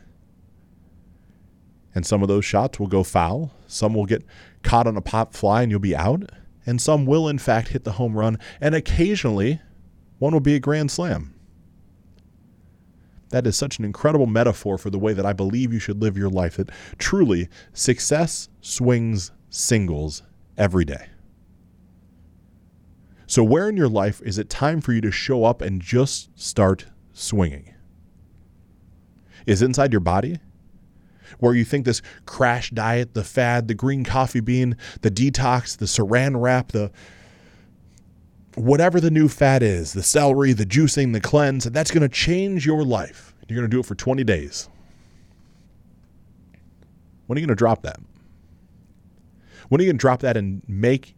And 1.96 2.04
some 2.04 2.20
of 2.20 2.28
those 2.28 2.44
shots 2.44 2.78
will 2.78 2.88
go 2.88 3.02
foul. 3.02 3.52
Some 3.66 3.94
will 3.94 4.04
get 4.04 4.22
caught 4.62 4.86
on 4.86 4.98
a 4.98 5.00
pop 5.00 5.32
fly 5.32 5.62
and 5.62 5.70
you'll 5.70 5.80
be 5.80 5.96
out. 5.96 6.30
And 6.66 6.78
some 6.78 7.06
will, 7.06 7.26
in 7.26 7.38
fact, 7.38 7.68
hit 7.68 7.84
the 7.84 7.92
home 7.92 8.18
run. 8.18 8.38
And 8.60 8.74
occasionally, 8.74 9.62
one 10.18 10.34
will 10.34 10.40
be 10.40 10.54
a 10.54 10.60
grand 10.60 10.90
slam. 10.90 11.32
That 13.30 13.46
is 13.46 13.56
such 13.56 13.78
an 13.78 13.86
incredible 13.86 14.26
metaphor 14.26 14.76
for 14.76 14.90
the 14.90 14.98
way 14.98 15.14
that 15.14 15.24
I 15.24 15.32
believe 15.32 15.72
you 15.72 15.78
should 15.78 16.02
live 16.02 16.18
your 16.18 16.28
life. 16.28 16.58
That 16.58 16.68
truly, 16.98 17.48
success 17.72 18.50
swings 18.60 19.30
singles 19.48 20.22
every 20.58 20.84
day. 20.84 21.06
So, 23.26 23.42
where 23.42 23.70
in 23.70 23.76
your 23.78 23.88
life 23.88 24.20
is 24.22 24.36
it 24.36 24.50
time 24.50 24.82
for 24.82 24.92
you 24.92 25.00
to 25.00 25.10
show 25.10 25.44
up 25.44 25.62
and 25.62 25.80
just 25.80 26.38
start 26.38 26.88
swinging? 27.14 27.72
Is 29.46 29.62
it 29.62 29.66
inside 29.66 29.92
your 29.92 30.00
body? 30.00 30.40
Where 31.38 31.54
you 31.54 31.64
think 31.64 31.84
this 31.84 32.02
crash 32.24 32.70
diet, 32.70 33.14
the 33.14 33.24
fad, 33.24 33.68
the 33.68 33.74
green 33.74 34.04
coffee 34.04 34.40
bean, 34.40 34.76
the 35.02 35.10
detox, 35.10 35.76
the 35.76 35.86
saran 35.86 36.40
wrap, 36.40 36.72
the 36.72 36.90
whatever 38.54 39.00
the 39.00 39.10
new 39.10 39.28
fad 39.28 39.62
is, 39.62 39.92
the 39.92 40.02
celery, 40.02 40.52
the 40.52 40.66
juicing, 40.66 41.12
the 41.12 41.20
cleanse, 41.20 41.64
that's 41.64 41.90
going 41.90 42.02
to 42.02 42.08
change 42.08 42.64
your 42.64 42.82
life. 42.82 43.34
You're 43.48 43.56
going 43.56 43.70
to 43.70 43.74
do 43.74 43.80
it 43.80 43.86
for 43.86 43.94
20 43.94 44.24
days. 44.24 44.68
When 47.26 47.36
are 47.36 47.40
you 47.40 47.46
going 47.46 47.54
to 47.54 47.58
drop 47.58 47.82
that? 47.82 47.98
When 49.68 49.80
are 49.80 49.84
you 49.84 49.88
going 49.88 49.98
to 49.98 50.00
drop 50.00 50.20
that 50.20 50.36
and 50.36 50.62
make 50.66 51.16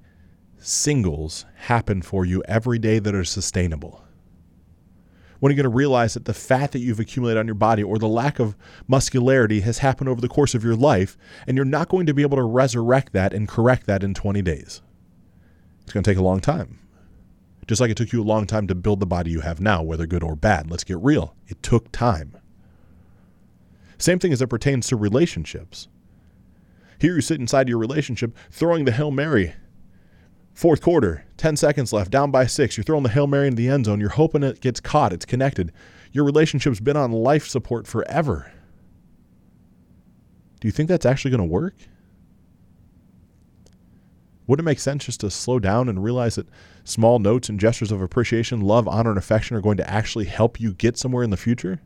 singles 0.59 1.47
happen 1.55 2.03
for 2.03 2.25
you 2.25 2.42
every 2.49 2.79
day 2.79 2.99
that 2.99 3.14
are 3.14 3.25
sustainable? 3.25 4.03
When 5.38 5.51
are 5.51 5.53
you 5.53 5.62
going 5.62 5.70
to 5.70 5.77
realize 5.77 6.14
that 6.14 6.24
the 6.24 6.35
fat 6.35 6.72
that 6.72 6.81
you've 6.81 7.01
accumulated 7.01 7.38
on 7.38 7.46
your 7.46 7.55
body 7.55 7.83
or 7.83 7.98
the 7.98 8.09
lack 8.09 8.38
of 8.38 8.57
muscularity 8.87 9.61
has 9.61 9.79
happened 9.79 10.09
over 10.09 10.20
the 10.20 10.29
course 10.29 10.55
of 10.55 10.64
your 10.64 10.77
life, 10.77 11.16
and 11.46 11.57
you're 11.57 11.64
not 11.64 11.88
going 11.88 12.07
to 12.07 12.14
be 12.14 12.22
able 12.22 12.37
to 12.37 12.42
resurrect 12.42 13.12
that 13.12 13.33
and 13.33 13.48
correct 13.48 13.87
that 13.87 14.03
in 14.03 14.14
20 14.14 14.42
days? 14.42 14.83
It's 15.83 15.92
going 15.92 16.03
to 16.03 16.11
take 16.11 16.18
a 16.18 16.22
long 16.22 16.40
time. 16.40 16.81
Just 17.66 17.81
like 17.81 17.90
it 17.90 17.96
took 17.96 18.12
you 18.12 18.22
a 18.22 18.24
long 18.24 18.46
time 18.46 18.66
to 18.66 18.74
build 18.74 18.98
the 18.98 19.07
body 19.07 19.31
you 19.31 19.40
have 19.40 19.61
now, 19.61 19.83
whether 19.83 20.07
good 20.07 20.22
or 20.22 20.35
bad. 20.35 20.70
Let's 20.70 20.85
get 20.85 20.98
real. 20.98 21.37
It 21.46 21.62
took 21.62 21.92
time. 21.92 22.37
Same 23.98 24.18
thing 24.18 24.33
as 24.33 24.40
it 24.40 24.46
pertains 24.46 24.87
to 24.88 24.96
relationships. 24.96 25.88
Here 26.98 27.14
you 27.14 27.20
sit 27.20 27.40
inside 27.40 27.68
your 27.68 27.79
relationship 27.79 28.37
throwing 28.51 28.85
the 28.85 28.92
Hail 28.92 29.11
Mary. 29.11 29.55
Fourth 30.59 30.83
quarter, 30.83 31.25
10 31.37 31.55
seconds 31.55 31.92
left, 31.92 32.11
down 32.11 32.33
by 32.33 32.44
six. 32.44 32.77
You're 32.77 32.83
throwing 32.83 33.05
the 33.05 33.11
Hail 33.11 33.29
Mary 33.29 33.47
into 33.47 33.59
the 33.59 33.68
end 33.68 33.85
zone. 33.85 34.01
You're 34.01 34.09
hoping 34.09 34.42
it 34.42 34.61
gets 34.61 34.81
caught, 34.81 35.12
it's 35.12 35.25
connected. 35.25 35.71
Your 36.11 36.25
relationship's 36.25 36.81
been 36.81 36.97
on 36.97 37.12
life 37.12 37.47
support 37.47 37.87
forever. 37.87 38.51
Do 40.61 40.66
you 40.66 40.73
think 40.73 40.88
that's 40.88 41.07
actually 41.07 41.31
going 41.31 41.49
to 41.49 41.55
work? 41.55 41.77
Would 44.49 44.59
it 44.59 44.64
make 44.64 44.81
sense 44.81 45.05
just 45.05 45.21
to 45.21 45.31
slow 45.31 45.61
down 45.61 45.88
and 45.88 46.03
realize 46.03 46.35
that 46.35 46.49
small 46.83 47.21
notes 47.21 47.49
and 47.49 47.61
gestures 47.61 47.92
of 47.92 48.03
appreciation, 48.03 48.61
love, 48.61 48.88
honor, 48.88 49.11
and 49.11 49.18
affection 49.18 49.57
are 49.57 49.61
going 49.61 49.77
to 49.77 49.88
actually 49.88 50.25
help 50.25 50.61
you 50.61 50.75
get 50.75 50.99
somewhere 50.99 51.23
in 51.23 51.31
the 51.31 51.37
future? 51.37 51.81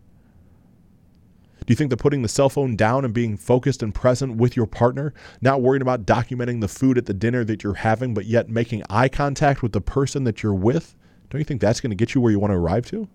Do 1.66 1.72
you 1.72 1.76
think 1.76 1.90
that 1.90 1.98
putting 1.98 2.22
the 2.22 2.28
cell 2.28 2.48
phone 2.48 2.74
down 2.74 3.04
and 3.04 3.14
being 3.14 3.36
focused 3.36 3.82
and 3.82 3.94
present 3.94 4.36
with 4.36 4.56
your 4.56 4.66
partner, 4.66 5.14
not 5.40 5.62
worrying 5.62 5.82
about 5.82 6.04
documenting 6.04 6.60
the 6.60 6.68
food 6.68 6.98
at 6.98 7.06
the 7.06 7.14
dinner 7.14 7.44
that 7.44 7.62
you're 7.62 7.74
having, 7.74 8.14
but 8.14 8.26
yet 8.26 8.48
making 8.48 8.82
eye 8.90 9.08
contact 9.08 9.62
with 9.62 9.72
the 9.72 9.80
person 9.80 10.24
that 10.24 10.42
you're 10.42 10.54
with, 10.54 10.96
don't 11.30 11.38
you 11.38 11.44
think 11.44 11.60
that's 11.60 11.80
going 11.80 11.90
to 11.90 11.96
get 11.96 12.14
you 12.14 12.20
where 12.20 12.32
you 12.32 12.40
want 12.40 12.50
to 12.50 12.56
arrive 12.56 12.86
to? 12.86 13.08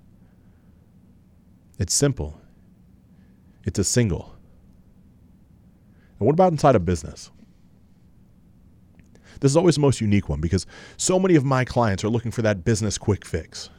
It's 1.78 1.94
simple. 1.94 2.40
It's 3.66 3.80
a 3.80 3.84
single. 3.84 4.34
And 6.20 6.26
what 6.26 6.34
about 6.34 6.52
inside 6.52 6.76
a 6.76 6.80
business? 6.80 7.32
This 9.40 9.52
is 9.52 9.58
always 9.58 9.76
the 9.76 9.82
most 9.82 10.02
unique 10.02 10.30
one 10.30 10.42
because 10.42 10.66
so 10.96 11.20
many 11.20 11.36
of 11.36 11.46
my 11.46 11.64
clients 11.64 12.04
are 12.04 12.10
looking 12.10 12.32
for 12.32 12.42
that 12.42 12.64
business 12.64 12.98
quick 12.98 13.26
fix. 13.26 13.70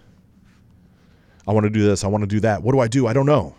I 1.49 1.53
want 1.53 1.65
to 1.65 1.71
do 1.71 1.83
this. 1.83 2.05
I 2.05 2.09
want 2.09 2.23
to 2.23 2.29
do 2.29 2.41
that. 2.41 2.63
What 2.63 2.73
do 2.73 2.81
I 2.81 2.87
do? 2.87 3.07
I 3.07 3.13
don't 3.13 3.27
know. 3.27 3.55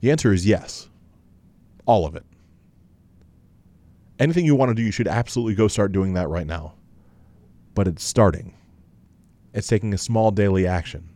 The 0.00 0.10
answer 0.10 0.32
is 0.32 0.46
yes. 0.46 0.88
All 1.86 2.06
of 2.06 2.16
it. 2.16 2.24
Anything 4.18 4.44
you 4.44 4.54
want 4.54 4.70
to 4.70 4.74
do, 4.74 4.82
you 4.82 4.90
should 4.90 5.08
absolutely 5.08 5.54
go 5.54 5.68
start 5.68 5.92
doing 5.92 6.14
that 6.14 6.28
right 6.28 6.46
now. 6.46 6.74
But 7.74 7.88
it's 7.88 8.04
starting, 8.04 8.54
it's 9.54 9.66
taking 9.66 9.94
a 9.94 9.98
small 9.98 10.30
daily 10.30 10.66
action. 10.66 11.08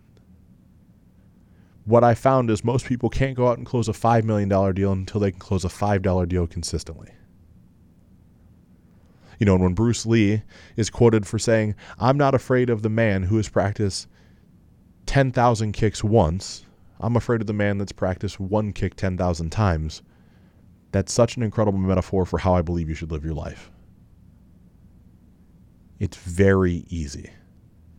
What 1.84 2.02
I 2.02 2.14
found 2.14 2.48
is 2.48 2.64
most 2.64 2.86
people 2.86 3.10
can't 3.10 3.36
go 3.36 3.48
out 3.48 3.58
and 3.58 3.66
close 3.66 3.88
a 3.88 3.92
$5 3.92 4.24
million 4.24 4.48
deal 4.74 4.92
until 4.92 5.20
they 5.20 5.30
can 5.30 5.40
close 5.40 5.66
a 5.66 5.68
$5 5.68 6.28
deal 6.28 6.46
consistently. 6.46 7.12
You 9.38 9.46
know, 9.46 9.54
and 9.54 9.62
when 9.62 9.74
Bruce 9.74 10.06
Lee 10.06 10.42
is 10.76 10.88
quoted 10.88 11.26
for 11.26 11.38
saying, 11.38 11.74
I'm 11.98 12.16
not 12.16 12.34
afraid 12.34 12.70
of 12.70 12.80
the 12.82 12.88
man 12.88 13.24
who 13.24 13.36
has 13.36 13.50
practiced 13.50 14.08
10,000 15.04 15.72
kicks 15.72 16.02
once 16.02 16.64
I'm 17.04 17.16
afraid 17.16 17.42
of 17.42 17.46
the 17.46 17.52
man 17.52 17.76
that's 17.76 17.92
practiced 17.92 18.40
one 18.40 18.72
kick 18.72 18.94
10,000 18.94 19.50
times. 19.50 20.00
That's 20.90 21.12
such 21.12 21.36
an 21.36 21.42
incredible 21.42 21.78
metaphor 21.78 22.24
for 22.24 22.38
how 22.38 22.54
I 22.54 22.62
believe 22.62 22.88
you 22.88 22.94
should 22.94 23.12
live 23.12 23.26
your 23.26 23.34
life. 23.34 23.70
It's 25.98 26.16
very 26.16 26.86
easy. 26.88 27.28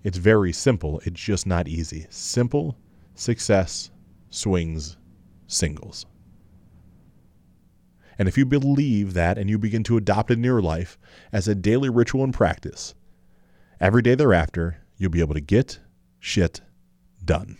It's 0.03 0.17
very 0.17 0.51
simple. 0.51 1.01
It's 1.05 1.21
just 1.21 1.45
not 1.45 1.67
easy. 1.67 2.07
Simple, 2.09 2.75
success, 3.13 3.91
swings, 4.31 4.97
singles. 5.45 6.07
And 8.17 8.27
if 8.27 8.39
you 8.39 8.45
believe 8.47 9.13
that 9.13 9.37
and 9.37 9.51
you 9.51 9.59
begin 9.59 9.83
to 9.83 9.97
adopt 9.97 10.31
it 10.31 10.39
in 10.39 10.43
your 10.43 10.63
life 10.63 10.97
as 11.31 11.47
a 11.47 11.53
daily 11.53 11.89
ritual 11.89 12.23
and 12.23 12.33
practice, 12.33 12.95
every 13.79 14.01
day 14.01 14.15
thereafter, 14.15 14.77
you'll 14.97 15.11
be 15.11 15.21
able 15.21 15.35
to 15.35 15.41
get 15.41 15.79
shit 16.19 16.61
done. 17.23 17.59